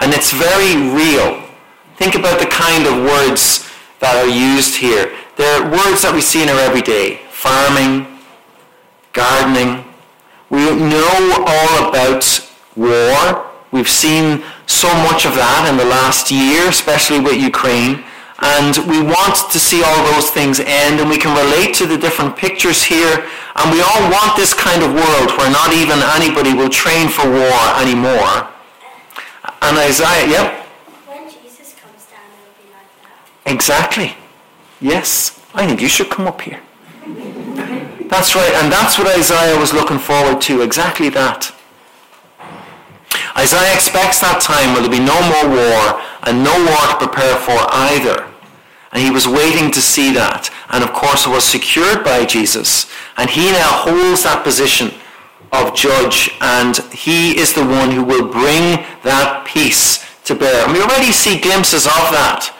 And 0.00 0.12
it's 0.12 0.32
very 0.32 0.74
real. 0.90 1.40
Think 1.96 2.16
about 2.16 2.40
the 2.40 2.46
kind 2.46 2.86
of 2.86 3.04
words 3.04 3.70
that 4.00 4.16
are 4.16 4.26
used 4.26 4.74
here. 4.74 5.14
They're 5.36 5.62
words 5.70 6.02
that 6.02 6.12
we 6.12 6.20
see 6.20 6.42
in 6.42 6.48
our 6.48 6.58
everyday. 6.58 7.20
Farming, 7.30 8.18
gardening. 9.12 9.83
We 10.54 10.70
know 10.70 11.44
all 11.48 11.88
about 11.88 12.22
war. 12.76 13.50
We've 13.72 13.88
seen 13.88 14.44
so 14.66 14.86
much 15.02 15.26
of 15.26 15.34
that 15.34 15.66
in 15.66 15.76
the 15.76 15.84
last 15.84 16.30
year, 16.30 16.68
especially 16.68 17.18
with 17.18 17.42
Ukraine. 17.42 18.04
And 18.38 18.78
we 18.86 19.02
want 19.02 19.50
to 19.50 19.58
see 19.58 19.82
all 19.82 20.00
those 20.14 20.30
things 20.30 20.60
end, 20.60 21.00
and 21.00 21.10
we 21.10 21.18
can 21.18 21.34
relate 21.34 21.74
to 21.82 21.86
the 21.86 21.98
different 21.98 22.36
pictures 22.36 22.84
here. 22.84 23.26
And 23.58 23.66
we 23.74 23.82
all 23.82 24.02
want 24.14 24.36
this 24.36 24.54
kind 24.54 24.82
of 24.86 24.94
world 24.94 25.34
where 25.34 25.50
not 25.50 25.74
even 25.74 25.98
anybody 26.14 26.54
will 26.54 26.70
train 26.70 27.08
for 27.08 27.26
war 27.26 27.58
anymore. 27.82 28.46
And 29.58 29.74
Isaiah, 29.74 30.30
yep. 30.30 30.46
When 31.10 31.26
Jesus 31.34 31.74
comes 31.74 32.06
down, 32.06 32.30
it'll 32.30 32.54
be 32.62 32.70
like 32.70 32.90
that. 33.02 33.50
Exactly. 33.50 34.14
Yes. 34.80 35.34
I 35.52 35.66
think 35.66 35.80
you 35.80 35.88
should 35.88 36.10
come 36.10 36.28
up 36.28 36.40
here. 36.42 36.60
That's 38.14 38.36
right, 38.36 38.54
and 38.62 38.70
that's 38.70 38.96
what 38.96 39.08
Isaiah 39.18 39.58
was 39.58 39.72
looking 39.72 39.98
forward 39.98 40.40
to, 40.42 40.62
exactly 40.62 41.08
that. 41.10 41.50
Isaiah 43.36 43.74
expects 43.74 44.20
that 44.22 44.38
time 44.38 44.70
where 44.70 44.86
there'll 44.86 44.94
be 44.94 45.02
no 45.02 45.18
more 45.18 45.50
war 45.50 45.98
and 46.22 46.46
no 46.46 46.54
war 46.54 46.94
to 46.94 47.02
prepare 47.02 47.34
for 47.42 47.58
either. 47.90 48.30
And 48.92 49.02
he 49.02 49.10
was 49.10 49.26
waiting 49.26 49.72
to 49.72 49.82
see 49.82 50.14
that. 50.14 50.48
And 50.70 50.84
of 50.84 50.92
course 50.92 51.26
it 51.26 51.30
was 51.30 51.42
secured 51.42 52.04
by 52.04 52.24
Jesus. 52.24 52.86
And 53.18 53.28
he 53.28 53.50
now 53.50 53.82
holds 53.82 54.22
that 54.22 54.46
position 54.46 54.94
of 55.50 55.74
judge 55.74 56.30
and 56.40 56.78
he 56.94 57.36
is 57.36 57.52
the 57.52 57.66
one 57.66 57.90
who 57.90 58.04
will 58.04 58.30
bring 58.30 58.86
that 59.02 59.42
peace 59.44 60.06
to 60.22 60.36
bear. 60.36 60.62
And 60.64 60.72
we 60.72 60.80
already 60.80 61.10
see 61.10 61.40
glimpses 61.42 61.84
of 61.84 62.14
that 62.14 62.54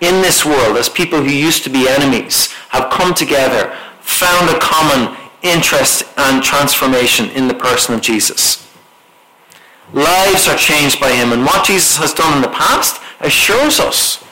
in 0.00 0.22
this 0.22 0.46
world 0.46 0.78
as 0.78 0.88
people 0.88 1.20
who 1.20 1.34
used 1.34 1.64
to 1.64 1.70
be 1.70 1.88
enemies 1.88 2.52
have 2.70 2.90
come 2.90 3.12
together, 3.12 3.76
found 4.10 4.50
a 4.50 4.58
common 4.58 5.16
interest 5.42 6.04
and 6.16 6.42
transformation 6.42 7.30
in 7.30 7.48
the 7.48 7.54
person 7.54 7.94
of 7.94 8.00
Jesus. 8.00 8.68
Lives 9.92 10.46
are 10.48 10.56
changed 10.56 11.00
by 11.00 11.10
him 11.10 11.32
and 11.32 11.44
what 11.44 11.66
Jesus 11.66 11.96
has 11.96 12.14
done 12.14 12.36
in 12.36 12.42
the 12.42 12.56
past 12.56 13.00
assures 13.20 13.80
us 13.80 14.22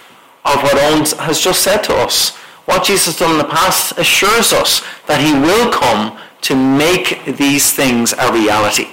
of 0.45 0.62
what 0.62 0.77
Owen 0.77 1.05
has 1.21 1.41
just 1.41 1.62
said 1.62 1.83
to 1.85 1.95
us. 1.95 2.37
What 2.67 2.85
Jesus 2.85 3.07
has 3.07 3.17
done 3.17 3.33
in 3.33 3.38
the 3.38 3.53
past 3.53 3.99
assures 3.99 4.53
us 4.53 4.83
that 5.07 5.21
he 5.21 5.33
will 5.33 5.73
come 5.73 6.19
to 6.43 6.55
make 6.55 7.25
these 7.37 7.73
things 7.73 8.12
a 8.12 8.33
reality. 8.33 8.88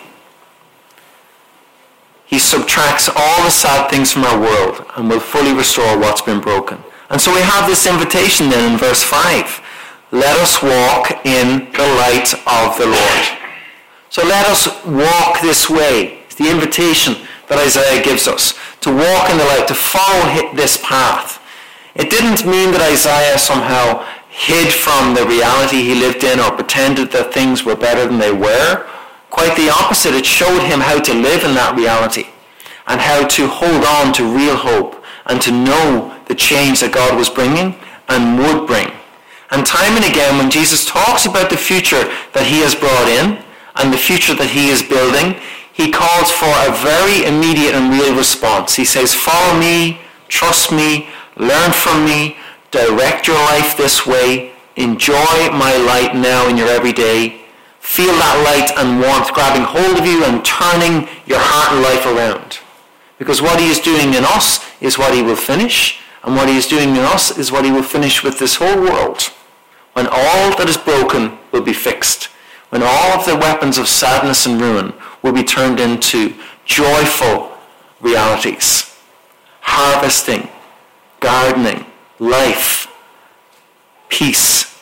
He 2.26 2.40
subtracts 2.40 3.08
all 3.10 3.44
the 3.44 3.52
sad 3.52 3.90
things 3.90 4.12
from 4.12 4.24
our 4.24 4.40
world 4.40 4.86
and 4.96 5.10
will 5.10 5.20
fully 5.20 5.54
restore 5.54 5.98
what's 6.00 6.22
been 6.22 6.42
broken. 6.42 6.80
And 7.10 7.22
so 7.22 7.34
we 7.34 7.42
have 7.42 7.70
this 7.70 7.86
invitation 7.86 8.50
then 8.50 8.74
in 8.74 8.80
verse 8.80 9.04
5. 9.04 9.62
Let 10.12 10.38
us 10.38 10.62
walk 10.62 11.26
in 11.26 11.72
the 11.72 11.88
light 11.98 12.34
of 12.46 12.78
the 12.78 12.86
Lord. 12.86 13.24
So 14.10 14.24
let 14.24 14.46
us 14.46 14.68
walk 14.86 15.42
this 15.42 15.70
way. 15.70 16.20
It's 16.26 16.36
the 16.36 16.50
invitation 16.50 17.16
that 17.48 17.60
Isaiah 17.60 18.04
gives 18.04 18.28
us 18.28 18.54
to 18.82 18.94
walk 18.94 19.30
in 19.30 19.38
the 19.38 19.46
light, 19.46 19.68
to 19.68 19.74
follow 19.74 20.54
this 20.54 20.78
path. 20.78 21.42
It 21.96 22.10
didn't 22.10 22.46
mean 22.46 22.72
that 22.72 22.82
Isaiah 22.82 23.40
somehow 23.40 24.06
hid 24.30 24.72
from 24.72 25.16
the 25.16 25.26
reality 25.26 25.82
he 25.82 25.96
lived 25.96 26.24
in 26.24 26.40
or 26.40 26.52
pretended 26.52 27.12
that 27.12 27.34
things 27.34 27.64
were 27.64 27.76
better 27.76 28.06
than 28.06 28.20
they 28.20 28.32
were. 28.32 28.86
Quite 29.32 29.56
the 29.58 29.70
opposite. 29.70 30.14
It 30.14 30.26
showed 30.26 30.62
him 30.62 30.80
how 30.80 31.00
to 31.00 31.14
live 31.14 31.44
in 31.44 31.56
that 31.56 31.76
reality 31.76 32.28
and 32.88 33.02
how 33.02 33.26
to 33.26 33.48
hold 33.48 33.84
on 33.84 34.14
to 34.14 34.24
real 34.24 34.56
hope 34.56 35.04
and 35.26 35.42
to 35.42 35.52
know 35.52 36.16
the 36.28 36.36
change 36.36 36.82
that 36.82 36.94
God 36.94 37.18
was 37.18 37.30
bringing 37.30 37.76
and 38.08 38.38
would 38.38 38.68
bring. 38.68 38.92
And 39.56 39.66
time 39.66 39.96
and 39.96 40.04
again, 40.04 40.38
when 40.38 40.52
Jesus 40.52 40.86
talks 40.86 41.26
about 41.26 41.50
the 41.50 41.56
future 41.56 42.12
that 42.36 42.44
he 42.44 42.60
has 42.60 42.76
brought 42.76 43.08
in 43.08 43.40
and 43.80 43.88
the 43.88 43.98
future 43.98 44.36
that 44.36 44.52
he 44.52 44.68
is 44.68 44.84
building, 44.84 45.40
he 45.72 45.96
calls 45.96 46.28
for 46.28 46.52
a 46.68 46.76
very 46.84 47.24
immediate 47.24 47.72
and 47.72 47.88
real 47.88 48.12
response. 48.20 48.76
He 48.76 48.84
says, 48.84 49.16
follow 49.16 49.56
me, 49.56 50.04
trust 50.28 50.76
me, 50.76 51.08
learn 51.40 51.72
from 51.72 52.04
me, 52.04 52.36
direct 52.72 53.32
your 53.32 53.40
life 53.48 53.80
this 53.80 54.04
way, 54.04 54.52
enjoy 54.76 55.48
my 55.56 55.72
light 55.88 56.20
now 56.20 56.52
in 56.52 56.60
your 56.60 56.68
everyday, 56.68 57.40
feel 57.80 58.12
that 58.12 58.36
light 58.44 58.76
and 58.76 59.00
warmth 59.00 59.32
grabbing 59.32 59.64
hold 59.64 59.96
of 59.96 60.04
you 60.04 60.28
and 60.28 60.44
turning 60.44 61.08
your 61.32 61.40
heart 61.40 61.72
and 61.72 61.80
life 61.80 62.04
around. 62.04 62.60
Because 63.20 63.42
what 63.42 63.64
he 63.64 63.72
is 63.72 63.80
doing 63.80 64.20
in 64.20 64.28
us 64.28 64.60
is 64.84 65.00
what 65.00 65.16
he 65.16 65.24
will 65.24 65.40
finish, 65.40 66.04
and 66.28 66.36
what 66.36 66.50
he 66.50 66.58
is 66.58 66.68
doing 66.68 66.90
in 66.90 67.08
us 67.08 67.38
is 67.38 67.54
what 67.54 67.64
he 67.64 67.72
will 67.72 67.88
finish 67.88 68.22
with 68.22 68.38
this 68.38 68.60
whole 68.60 68.84
world. 68.84 69.32
When 69.96 70.08
all 70.08 70.52
that 70.58 70.68
is 70.68 70.76
broken 70.76 71.38
will 71.54 71.62
be 71.62 71.72
fixed, 71.72 72.26
when 72.68 72.84
all 72.84 73.18
of 73.18 73.26
the 73.26 73.38
weapons 73.38 73.78
of 73.78 73.88
sadness 73.88 74.46
and 74.46 74.60
ruin 74.60 74.94
will 75.22 75.32
be 75.32 75.42
turned 75.42 75.80
into 75.80 76.36
joyful 76.66 77.58
realities, 78.02 78.94
harvesting, 79.62 80.50
gardening, 81.22 81.86
life, 82.20 82.92
peace. 84.10 84.78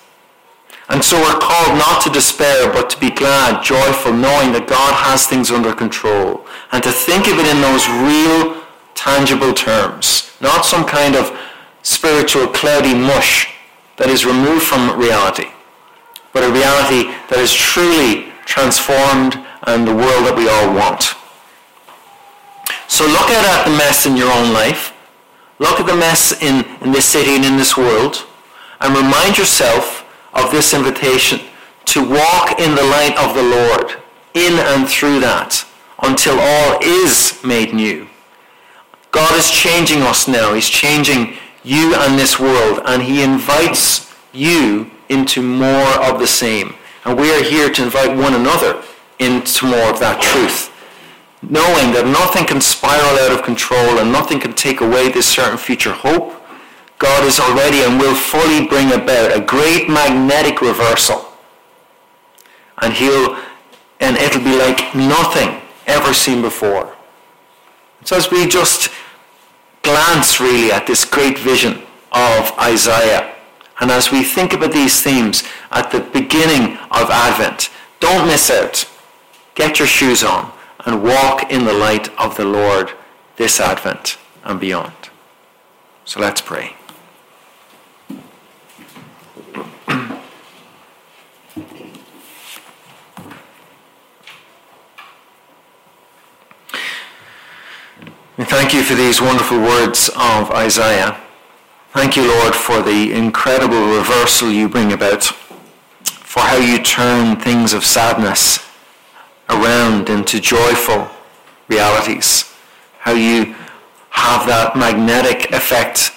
And 0.89 1.03
so 1.03 1.15
we're 1.21 1.39
called 1.39 1.77
not 1.77 2.01
to 2.05 2.09
despair, 2.09 2.73
but 2.73 2.89
to 2.89 2.99
be 2.99 3.11
glad, 3.11 3.63
joyful, 3.63 4.13
knowing 4.13 4.51
that 4.53 4.65
God 4.67 4.95
has 4.95 5.27
things 5.27 5.51
under 5.51 5.75
control. 5.75 6.43
And 6.71 6.81
to 6.81 6.91
think 6.91 7.27
of 7.27 7.37
it 7.37 7.45
in 7.45 7.61
those 7.61 7.87
real, 8.01 8.63
tangible 8.95 9.53
terms. 9.53 10.35
Not 10.41 10.65
some 10.65 10.85
kind 10.85 11.15
of 11.15 11.37
spiritual 11.83 12.47
cloudy 12.47 12.95
mush 12.95 13.52
that 14.03 14.11
is 14.11 14.25
removed 14.25 14.67
from 14.67 14.99
reality, 14.99 15.47
but 16.33 16.43
a 16.43 16.51
reality 16.51 17.07
that 17.31 17.39
is 17.39 17.53
truly 17.53 18.27
transformed, 18.43 19.39
and 19.63 19.87
the 19.87 19.95
world 19.95 20.27
that 20.27 20.35
we 20.35 20.51
all 20.51 20.75
want. 20.75 21.15
So 22.91 23.07
look 23.07 23.31
at 23.31 23.63
the 23.63 23.71
mess 23.77 24.05
in 24.05 24.17
your 24.17 24.27
own 24.27 24.51
life. 24.51 24.91
Look 25.59 25.79
at 25.79 25.87
the 25.87 25.95
mess 25.95 26.35
in, 26.43 26.65
in 26.83 26.91
this 26.91 27.05
city 27.07 27.31
and 27.31 27.45
in 27.45 27.55
this 27.55 27.77
world. 27.77 28.27
And 28.81 28.93
remind 28.93 29.37
yourself 29.37 30.03
of 30.33 30.51
this 30.51 30.73
invitation 30.73 31.39
to 31.95 32.03
walk 32.03 32.59
in 32.59 32.75
the 32.75 32.83
light 32.83 33.15
of 33.15 33.33
the 33.33 33.47
Lord, 33.55 34.03
in 34.33 34.59
and 34.59 34.83
through 34.83 35.21
that, 35.21 35.63
until 36.03 36.35
all 36.37 36.77
is 36.83 37.39
made 37.41 37.73
new. 37.73 38.09
God 39.11 39.31
is 39.39 39.49
changing 39.49 40.01
us 40.01 40.27
now. 40.27 40.53
He's 40.53 40.67
changing 40.67 41.37
you 41.63 41.95
and 41.95 42.19
this 42.19 42.39
world, 42.39 42.81
and 42.85 43.01
he 43.01 43.23
invites 43.23 44.13
you 44.33 44.91
into 45.09 45.41
more 45.41 45.87
of 46.03 46.19
the 46.19 46.27
same. 46.27 46.75
And 47.05 47.19
we 47.19 47.31
are 47.31 47.43
here 47.43 47.69
to 47.69 47.83
invite 47.83 48.17
one 48.17 48.33
another 48.33 48.83
into 49.19 49.65
more 49.65 49.89
of 49.89 49.99
that 49.99 50.21
truth. 50.21 50.69
Knowing 51.41 51.91
that 51.93 52.07
nothing 52.07 52.45
can 52.45 52.61
spiral 52.61 53.19
out 53.19 53.31
of 53.31 53.43
control 53.43 53.99
and 53.99 54.11
nothing 54.11 54.39
can 54.39 54.53
take 54.53 54.81
away 54.81 55.09
this 55.09 55.27
certain 55.27 55.57
future 55.57 55.91
hope, 55.91 56.33
God 56.99 57.25
is 57.25 57.39
already 57.39 57.83
and 57.83 57.99
will 57.99 58.15
fully 58.15 58.65
bring 58.67 58.93
about 58.93 59.35
a 59.35 59.41
great 59.41 59.89
magnetic 59.89 60.61
reversal. 60.61 61.25
And 62.81 62.93
he'll, 62.93 63.37
and 63.99 64.15
it'll 64.17 64.43
be 64.43 64.57
like 64.57 64.95
nothing 64.95 65.61
ever 65.85 66.13
seen 66.13 66.41
before. 66.41 66.95
So 68.05 68.15
as 68.15 68.31
we 68.31 68.47
just 68.47 68.89
glance 69.83 70.39
really 70.39 70.71
at 70.71 70.87
this 70.87 71.05
great 71.05 71.37
vision 71.37 71.83
of 72.11 72.51
Isaiah, 72.59 73.35
and 73.79 73.91
as 73.91 74.11
we 74.11 74.23
think 74.23 74.53
about 74.53 74.71
these 74.71 75.01
themes 75.01 75.43
at 75.71 75.91
the 75.91 75.99
beginning 75.99 76.77
of 76.91 77.09
Advent, 77.09 77.69
don't 77.99 78.27
miss 78.27 78.49
out. 78.49 78.89
Get 79.55 79.79
your 79.79 79.87
shoes 79.87 80.23
on 80.23 80.51
and 80.85 81.03
walk 81.03 81.51
in 81.51 81.65
the 81.65 81.73
light 81.73 82.09
of 82.19 82.35
the 82.37 82.45
Lord 82.45 82.91
this 83.35 83.59
Advent 83.59 84.17
and 84.43 84.59
beyond. 84.59 84.93
So 86.05 86.19
let's 86.19 86.41
pray. 86.41 86.75
Thank 98.35 98.73
you 98.73 98.81
for 98.81 98.95
these 98.95 99.21
wonderful 99.21 99.59
words 99.59 100.09
of 100.09 100.49
Isaiah. 100.49 101.21
Thank 101.91 102.15
you, 102.15 102.27
Lord, 102.27 102.55
for 102.55 102.81
the 102.81 103.13
incredible 103.13 103.95
reversal 103.95 104.49
you 104.49 104.67
bring 104.67 104.91
about, 104.91 105.23
for 105.23 106.39
how 106.39 106.57
you 106.57 106.79
turn 106.81 107.35
things 107.35 107.73
of 107.73 107.85
sadness 107.85 108.67
around 109.49 110.09
into 110.09 110.39
joyful 110.39 111.09
realities, 111.67 112.51
how 112.97 113.11
you 113.11 113.53
have 114.09 114.47
that 114.47 114.75
magnetic 114.75 115.51
effect. 115.51 116.11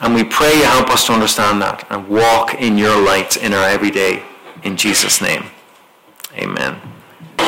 And 0.00 0.14
we 0.14 0.22
pray 0.22 0.54
you 0.58 0.62
help 0.62 0.90
us 0.90 1.06
to 1.06 1.12
understand 1.12 1.60
that 1.60 1.84
and 1.90 2.08
walk 2.08 2.54
in 2.54 2.78
your 2.78 3.04
light 3.04 3.36
in 3.36 3.52
our 3.52 3.68
everyday. 3.68 4.22
In 4.62 4.76
Jesus' 4.76 5.20
name, 5.20 5.46
amen. 6.34 6.89